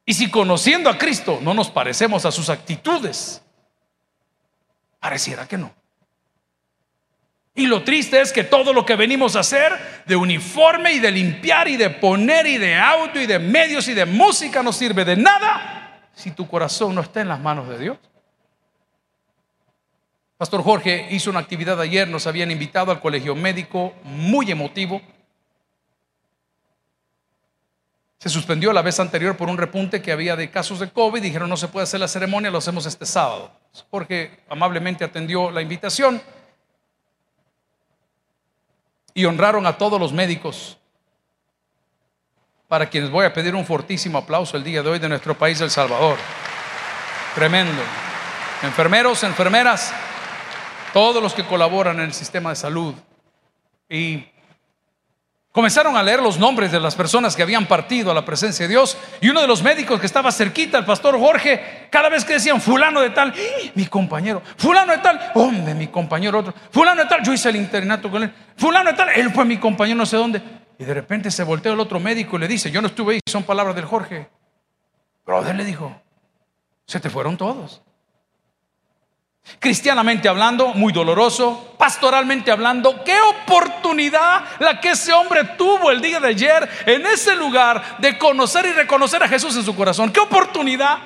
Y 0.07 0.15
si 0.15 0.31
conociendo 0.31 0.89
a 0.89 0.97
Cristo 0.97 1.41
no 1.43 1.53
nos 1.53 1.71
parecemos 1.71 2.25
a 2.25 2.33
sus 2.33 2.49
actitudes, 2.49 3.43
pareciera 4.99 5.47
que 5.47 5.59
no. 5.59 5.75
Y 7.55 7.67
lo 7.67 7.85
triste 7.85 8.19
es 8.19 8.33
que 8.33 8.45
todo 8.45 8.73
lo 8.73 8.87
que 8.87 8.97
venimos 8.97 9.37
a 9.37 9.41
hacer 9.41 10.03
de 10.07 10.17
uniforme 10.17 10.95
y 10.95 11.01
de 11.01 11.11
limpiar 11.11 11.69
y 11.69 11.77
de 11.77 11.91
poner 11.91 12.47
y 12.47 12.57
de 12.57 12.77
auto 12.77 13.21
y 13.21 13.27
de 13.27 13.39
medios 13.39 13.89
y 13.89 13.93
de 13.93 14.07
música 14.07 14.63
no 14.63 14.73
sirve 14.73 15.05
de 15.05 15.17
nada 15.17 16.09
si 16.15 16.31
tu 16.31 16.49
corazón 16.49 16.95
no 16.95 17.03
está 17.03 17.21
en 17.21 17.29
las 17.29 17.41
manos 17.41 17.69
de 17.69 17.79
Dios. 17.79 17.99
Pastor 20.41 20.63
Jorge 20.63 21.07
hizo 21.11 21.29
una 21.29 21.41
actividad 21.41 21.79
ayer, 21.83 22.09
nos 22.09 22.27
habían 22.27 22.51
invitado 22.51 22.91
al 22.91 22.99
colegio 22.99 23.35
médico, 23.35 23.93
muy 24.05 24.51
emotivo. 24.51 25.03
Se 28.19 28.31
suspendió 28.31 28.73
la 28.73 28.81
vez 28.81 28.99
anterior 29.01 29.37
por 29.37 29.51
un 29.51 29.59
repunte 29.59 30.01
que 30.01 30.13
había 30.13 30.37
de 30.37 30.51
casos 30.51 30.81
de 30.81 30.91
COVID. 30.91 31.21
Dijeron 31.21 31.51
no 31.51 31.59
se 31.59 31.69
puede 31.69 31.85
hacer 31.85 32.01
la 32.01 32.09
ceremonia, 32.09 32.51
lo 32.51 32.57
hacemos 32.57 32.87
este 32.87 33.05
sábado. 33.05 33.53
Jorge 33.91 34.41
amablemente 34.49 35.05
atendió 35.05 35.51
la 35.51 35.61
invitación 35.61 36.23
y 39.13 39.27
honraron 39.27 39.67
a 39.67 39.77
todos 39.77 40.01
los 40.01 40.15
médicos, 40.15 40.79
para 42.67 42.89
quienes 42.89 43.11
voy 43.11 43.27
a 43.27 43.35
pedir 43.35 43.55
un 43.55 43.67
fortísimo 43.67 44.17
aplauso 44.17 44.57
el 44.57 44.65
día 44.65 44.83
de 44.83 44.89
hoy 44.89 44.99
de 44.99 45.11
nuestro 45.11 45.37
país, 45.37 45.61
El 45.61 45.71
Salvador. 45.71 46.17
Tremendo. 47.35 47.83
Enfermeros, 48.63 49.23
enfermeras, 49.23 49.93
todos 50.93 51.23
los 51.23 51.35
que 51.35 51.45
colaboran 51.45 51.97
en 51.97 52.07
el 52.07 52.13
sistema 52.13 52.51
de 52.51 52.57
salud. 52.57 52.95
Y 53.89 54.25
Comenzaron 55.53 55.97
a 55.97 56.03
leer 56.05 56.23
los 56.23 56.39
nombres 56.39 56.71
de 56.71 56.79
las 56.79 56.95
personas 56.95 57.35
que 57.35 57.43
habían 57.43 57.67
partido 57.67 58.13
a 58.13 58.15
la 58.15 58.25
presencia 58.25 58.67
de 58.67 58.71
Dios 58.71 58.97
y 59.21 59.31
uno 59.31 59.41
de 59.41 59.49
los 59.49 59.65
médicos 59.65 59.99
que 59.99 60.07
estaba 60.07 60.31
cerquita, 60.31 60.79
el 60.79 60.85
pastor 60.85 61.19
Jorge, 61.19 61.89
cada 61.91 62.09
vez 62.09 62.25
que 62.25 62.35
decían 62.35 62.61
fulano 62.61 63.01
de 63.01 63.11
tal, 63.11 63.35
¡Eh! 63.37 63.73
mi 63.75 63.87
compañero, 63.87 64.43
fulano 64.57 64.93
de 64.93 64.99
tal, 64.99 65.33
hombre, 65.35 65.75
mi 65.75 65.89
compañero 65.89 66.39
otro, 66.39 66.55
fulano 66.71 67.03
de 67.03 67.09
tal, 67.09 67.25
yo 67.25 67.33
hice 67.33 67.49
el 67.49 67.57
internato 67.57 68.09
con 68.09 68.23
él, 68.23 68.33
fulano 68.57 68.93
de 68.93 68.97
tal, 68.97 69.09
él 69.09 69.31
fue 69.31 69.45
mi 69.45 69.59
compañero 69.59 69.99
no 69.99 70.07
sé 70.07 70.17
dónde. 70.17 70.41
Y 70.79 70.85
de 70.85 70.95
repente 70.95 71.33
se 71.33 71.43
volteó 71.43 71.73
el 71.73 71.81
otro 71.81 71.99
médico 71.99 72.37
y 72.37 72.41
le 72.41 72.49
dice, 72.49 72.71
yo 72.71 72.81
no 72.81 72.87
estuve 72.87 73.15
ahí, 73.15 73.21
son 73.27 73.43
palabras 73.43 73.75
del 73.75 73.87
Jorge. 73.87 74.29
Brother 75.27 75.57
le 75.57 75.65
dijo, 75.65 76.01
se 76.87 77.01
te 77.01 77.11
fueron 77.11 77.37
todos. 77.37 77.83
Cristianamente 79.59 80.29
hablando, 80.29 80.69
muy 80.75 80.93
doloroso. 80.93 81.75
Pastoralmente 81.79 82.51
hablando, 82.51 83.03
qué 83.05 83.19
oportunidad 83.21 84.45
la 84.59 84.81
que 84.81 84.91
ese 84.91 85.13
hombre 85.13 85.45
tuvo 85.57 85.91
el 85.91 86.01
día 86.01 86.21
de 86.21 86.29
ayer 86.29 86.69
en 86.87 87.07
ese 87.07 87.35
lugar 87.35 87.99
de 87.99 88.17
conocer 88.19 88.67
y 88.67 88.73
reconocer 88.73 89.23
a 89.23 89.29
Jesús 89.29 89.57
en 89.57 89.65
su 89.65 89.75
corazón. 89.75 90.13
Qué 90.13 90.21
oportunidad. 90.21 90.99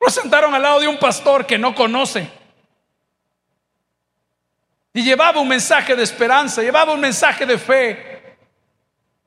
Lo 0.00 0.10
sentaron 0.10 0.54
al 0.54 0.62
lado 0.62 0.80
de 0.80 0.88
un 0.88 0.98
pastor 0.98 1.46
que 1.46 1.58
no 1.58 1.74
conoce. 1.74 2.30
Y 4.92 5.02
llevaba 5.02 5.40
un 5.40 5.48
mensaje 5.48 5.96
de 5.96 6.02
esperanza, 6.04 6.62
llevaba 6.62 6.92
un 6.92 7.00
mensaje 7.00 7.44
de 7.44 7.58
fe. 7.58 8.36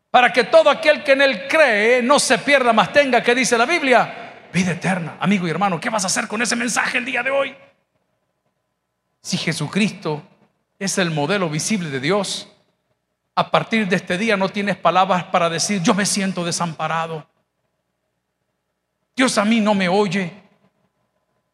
Para 0.10 0.32
que 0.32 0.46
todo 0.46 0.70
aquel 0.70 1.04
que 1.04 1.12
en 1.12 1.22
él 1.22 1.48
cree 1.48 2.02
no 2.02 2.20
se 2.20 2.38
pierda, 2.38 2.72
más 2.72 2.94
tenga, 2.94 3.22
que 3.22 3.36
dice 3.36 3.58
la 3.58 3.66
Biblia, 3.66 4.34
vida 4.54 4.72
eterna. 4.72 5.18
Amigo 5.20 5.46
y 5.46 5.50
hermano, 5.50 5.80
¿qué 5.80 5.90
vas 5.90 6.04
a 6.04 6.08
hacer 6.08 6.28
con 6.28 6.42
ese 6.42 6.56
mensaje 6.56 6.98
el 6.98 7.06
día 7.06 7.22
de 7.22 7.32
hoy? 7.32 7.56
Si 9.28 9.36
Jesucristo 9.36 10.24
es 10.80 10.98
el 10.98 11.12
modelo 11.12 11.50
visible 11.50 11.90
de 11.90 12.00
Dios, 12.00 12.48
a 13.36 13.52
partir 13.52 13.86
de 13.86 13.98
este 13.98 14.18
día 14.18 14.38
no 14.38 14.48
tienes 14.48 14.78
palabras 14.78 15.26
para 15.26 15.50
decir, 15.50 15.84
yo 15.84 15.94
me 15.94 16.06
siento 16.06 16.46
desamparado. 16.46 17.28
Dios 19.18 19.38
a 19.38 19.44
mí 19.44 19.60
no 19.60 19.74
me 19.74 19.90
oye. 19.90 20.32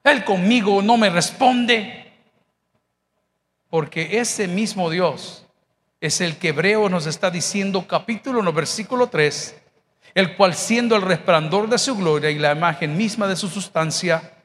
Él 0.04 0.24
conmigo 0.24 0.84
no 0.84 0.98
me 0.98 1.10
responde. 1.10 2.14
Porque 3.72 4.20
ese 4.20 4.48
mismo 4.48 4.92
Dios 4.92 5.48
es 6.00 6.22
el 6.22 6.38
que 6.38 6.50
Hebreo 6.50 6.90
nos 6.90 7.08
está 7.08 7.32
diciendo 7.32 7.88
capítulo 7.88 8.42
1, 8.42 8.54
versículo 8.54 9.08
3 9.08 9.56
el 10.14 10.36
cual 10.36 10.54
siendo 10.54 10.96
el 10.96 11.02
resplandor 11.02 11.68
de 11.68 11.80
su 11.80 11.96
gloria 11.96 12.30
y 12.30 12.38
la 12.38 12.52
imagen 12.52 12.96
misma 12.96 13.28
de 13.28 13.36
su 13.36 13.48
sustancia, 13.48 14.43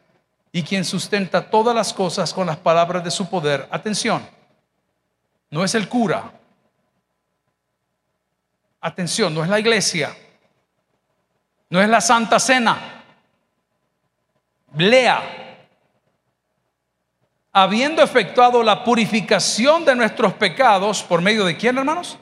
y 0.52 0.62
quien 0.62 0.84
sustenta 0.84 1.50
todas 1.50 1.74
las 1.74 1.92
cosas 1.92 2.32
con 2.32 2.46
las 2.46 2.56
palabras 2.56 3.04
de 3.04 3.10
su 3.10 3.28
poder. 3.28 3.68
Atención, 3.70 4.26
no 5.50 5.64
es 5.64 5.74
el 5.74 5.88
cura. 5.88 6.32
Atención, 8.80 9.34
no 9.34 9.42
es 9.42 9.50
la 9.50 9.58
iglesia. 9.58 10.16
No 11.70 11.80
es 11.82 11.88
la 11.88 12.00
Santa 12.00 12.38
Cena. 12.38 13.04
Lea. 14.76 15.46
Habiendo 17.52 18.02
efectuado 18.02 18.62
la 18.62 18.84
purificación 18.84 19.84
de 19.84 19.96
nuestros 19.96 20.32
pecados, 20.34 21.02
¿por 21.02 21.20
medio 21.20 21.44
de 21.44 21.56
quién, 21.56 21.76
hermanos? 21.76 22.18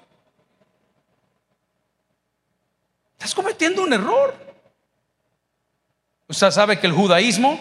Estás 3.13 3.35
cometiendo 3.35 3.83
un 3.83 3.93
error. 3.93 4.35
Usted 6.29 6.51
sabe 6.51 6.79
que 6.79 6.87
el 6.87 6.93
judaísmo, 6.93 7.59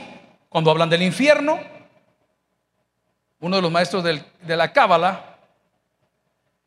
cuando 0.55 0.71
hablan 0.71 0.89
del 0.89 1.01
infierno, 1.01 1.59
uno 3.41 3.57
de 3.57 3.61
los 3.61 3.69
maestros 3.69 4.01
de 4.05 4.55
la 4.55 4.71
Cábala, 4.71 5.35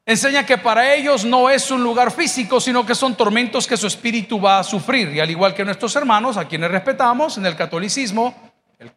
enseña 0.05 0.45
que 0.45 0.59
para 0.59 0.93
ellos 0.93 1.25
no 1.25 1.49
es 1.49 1.71
un 1.71 1.83
lugar 1.83 2.11
físico, 2.11 2.61
sino 2.61 2.85
que 2.85 2.95
son 2.95 3.15
tormentos 3.15 3.67
que 3.67 3.79
su 3.79 3.87
espíritu 3.87 4.39
va 4.39 4.59
a 4.59 4.63
sufrir. 4.63 5.09
Y 5.15 5.21
al 5.21 5.31
igual 5.31 5.55
que 5.55 5.65
nuestros 5.65 5.97
hermanos, 5.97 6.37
a 6.37 6.47
quienes 6.47 6.71
respetamos 6.71 7.39
en 7.39 7.47
el 7.47 7.57
catolicismo, 7.57 8.35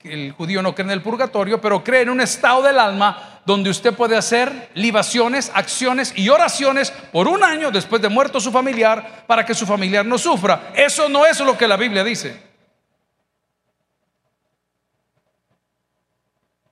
el, 0.03 0.33
judío 0.33 0.61
no 0.61 0.75
cree 0.75 0.87
en 0.87 0.91
el 0.91 1.01
purgatorio, 1.01 1.61
pero 1.61 1.81
cree 1.85 2.01
en 2.01 2.09
un 2.09 2.19
estado 2.19 2.61
del 2.61 2.77
alma 2.77 3.39
donde 3.45 3.69
usted 3.69 3.93
puede 3.93 4.17
hacer 4.17 4.71
libaciones, 4.73 5.53
acciones 5.53 6.11
y 6.17 6.27
oraciones 6.27 6.91
por 7.13 7.29
un 7.29 7.45
año 7.45 7.71
después 7.71 8.01
de 8.01 8.09
muerto 8.09 8.41
su 8.41 8.51
familiar 8.51 9.23
para 9.25 9.45
que 9.45 9.53
su 9.53 9.65
familiar 9.65 10.05
no 10.05 10.17
sufra. 10.17 10.73
Eso 10.75 11.07
no 11.07 11.25
es 11.25 11.39
lo 11.39 11.57
que 11.57 11.65
la 11.65 11.77
Biblia 11.77 12.03
dice. 12.03 12.50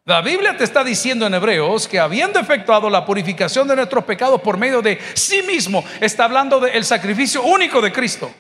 La 0.10 0.22
Biblia 0.22 0.58
te 0.58 0.64
está 0.64 0.84
diciendo 0.84 1.28
en 1.28 1.36
Hebreos 1.36 1.88
que 1.88 2.00
habiendo 2.00 2.40
efectuado 2.40 2.90
la 2.90 3.06
purificación 3.06 3.68
de 3.68 3.76
nuestros 3.76 4.04
pecados 4.06 4.42
por 4.42 4.58
medio 4.58 4.82
de 4.82 5.00
sí 5.14 5.44
mismo, 5.44 5.84
está 6.02 6.24
hablando 6.24 6.60
del 6.60 6.84
sacrificio 6.84 7.44
único 7.44 7.80
de 7.80 7.92
Cristo. 7.92 8.32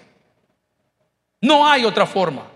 No 1.41 1.69
hay 1.69 1.85
otra 1.85 2.07
forma. 2.07 2.47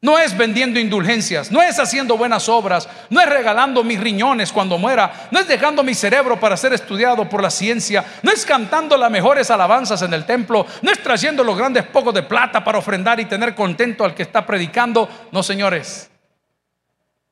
No 0.00 0.18
es 0.18 0.36
vendiendo 0.36 0.80
indulgencias, 0.80 1.52
no 1.52 1.62
es 1.62 1.78
haciendo 1.78 2.16
buenas 2.16 2.48
obras, 2.48 2.88
no 3.08 3.20
es 3.20 3.28
regalando 3.28 3.84
mis 3.84 4.00
riñones 4.00 4.50
cuando 4.50 4.76
muera, 4.76 5.28
no 5.30 5.38
es 5.38 5.46
dejando 5.46 5.84
mi 5.84 5.94
cerebro 5.94 6.40
para 6.40 6.56
ser 6.56 6.72
estudiado 6.72 7.28
por 7.28 7.40
la 7.40 7.50
ciencia, 7.50 8.04
no 8.24 8.32
es 8.32 8.44
cantando 8.44 8.96
las 8.96 9.12
mejores 9.12 9.48
alabanzas 9.48 10.02
en 10.02 10.12
el 10.12 10.26
templo, 10.26 10.66
no 10.82 10.90
es 10.90 11.00
trayendo 11.00 11.44
los 11.44 11.56
grandes 11.56 11.84
pocos 11.84 12.14
de 12.14 12.24
plata 12.24 12.64
para 12.64 12.78
ofrendar 12.78 13.20
y 13.20 13.26
tener 13.26 13.54
contento 13.54 14.04
al 14.04 14.12
que 14.12 14.24
está 14.24 14.44
predicando. 14.44 15.08
No, 15.30 15.44
señores, 15.44 16.10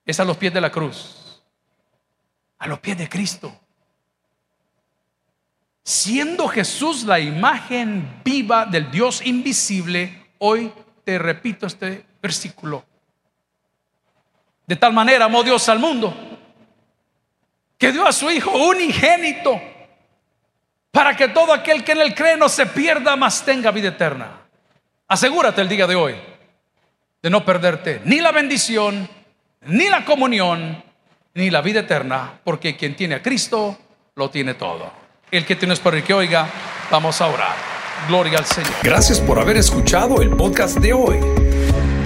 es 0.08 0.18
a 0.18 0.24
los 0.24 0.38
pies 0.38 0.54
de 0.54 0.60
la 0.62 0.70
cruz, 0.70 1.42
a 2.58 2.66
los 2.66 2.78
pies 2.78 2.96
de 2.96 3.10
Cristo. 3.10 3.54
Siendo 5.84 6.48
Jesús 6.48 7.04
la 7.04 7.20
imagen 7.20 8.22
viva 8.24 8.64
del 8.64 8.90
Dios 8.90 9.20
invisible, 9.26 10.30
hoy 10.38 10.72
te 11.04 11.18
repito 11.18 11.66
este 11.66 12.06
versículo. 12.22 12.86
De 14.66 14.76
tal 14.76 14.94
manera 14.94 15.26
amó 15.26 15.42
Dios 15.42 15.68
al 15.68 15.78
mundo 15.78 16.16
que 17.76 17.92
dio 17.92 18.06
a 18.06 18.12
su 18.12 18.30
Hijo 18.30 18.50
unigénito 18.50 19.60
para 20.90 21.14
que 21.14 21.28
todo 21.28 21.52
aquel 21.52 21.84
que 21.84 21.92
en 21.92 22.00
él 22.00 22.14
cree 22.14 22.38
no 22.38 22.48
se 22.48 22.64
pierda, 22.64 23.14
mas 23.14 23.44
tenga 23.44 23.70
vida 23.70 23.88
eterna. 23.88 24.40
Asegúrate 25.06 25.60
el 25.60 25.68
día 25.68 25.86
de 25.86 25.96
hoy 25.96 26.16
de 27.20 27.28
no 27.28 27.44
perderte 27.44 28.00
ni 28.06 28.20
la 28.20 28.32
bendición, 28.32 29.17
ni 29.68 29.88
la 29.88 30.04
comunión, 30.04 30.82
ni 31.34 31.50
la 31.50 31.60
vida 31.60 31.80
eterna, 31.80 32.40
porque 32.42 32.76
quien 32.76 32.96
tiene 32.96 33.16
a 33.16 33.22
Cristo 33.22 33.76
lo 34.16 34.30
tiene 34.30 34.54
todo. 34.54 34.90
El 35.30 35.44
que 35.44 35.56
tienes 35.56 35.78
por 35.78 35.94
el 35.94 36.02
que 36.02 36.14
oiga, 36.14 36.48
vamos 36.90 37.20
a 37.20 37.28
orar. 37.28 37.54
Gloria 38.08 38.38
al 38.38 38.46
Señor. 38.46 38.72
Gracias 38.82 39.20
por 39.20 39.38
haber 39.38 39.58
escuchado 39.58 40.22
el 40.22 40.30
podcast 40.30 40.78
de 40.78 40.92
hoy. 40.92 41.18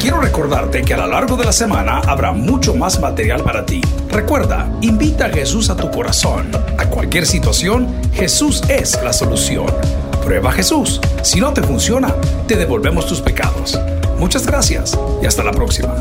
Quiero 0.00 0.20
recordarte 0.20 0.82
que 0.82 0.94
a 0.94 0.96
lo 0.96 1.06
largo 1.06 1.36
de 1.36 1.44
la 1.44 1.52
semana 1.52 2.00
habrá 2.00 2.32
mucho 2.32 2.74
más 2.74 2.98
material 2.98 3.44
para 3.44 3.64
ti. 3.64 3.80
Recuerda, 4.10 4.68
invita 4.80 5.26
a 5.26 5.30
Jesús 5.30 5.70
a 5.70 5.76
tu 5.76 5.88
corazón. 5.90 6.50
A 6.78 6.86
cualquier 6.86 7.24
situación, 7.26 8.02
Jesús 8.12 8.62
es 8.68 9.00
la 9.04 9.12
solución. 9.12 9.66
Prueba 10.24 10.50
a 10.50 10.52
Jesús. 10.52 11.00
Si 11.22 11.40
no 11.40 11.52
te 11.52 11.62
funciona, 11.62 12.12
te 12.48 12.56
devolvemos 12.56 13.06
tus 13.06 13.20
pecados. 13.20 13.78
Muchas 14.18 14.44
gracias 14.46 14.98
y 15.22 15.26
hasta 15.26 15.44
la 15.44 15.52
próxima. 15.52 15.94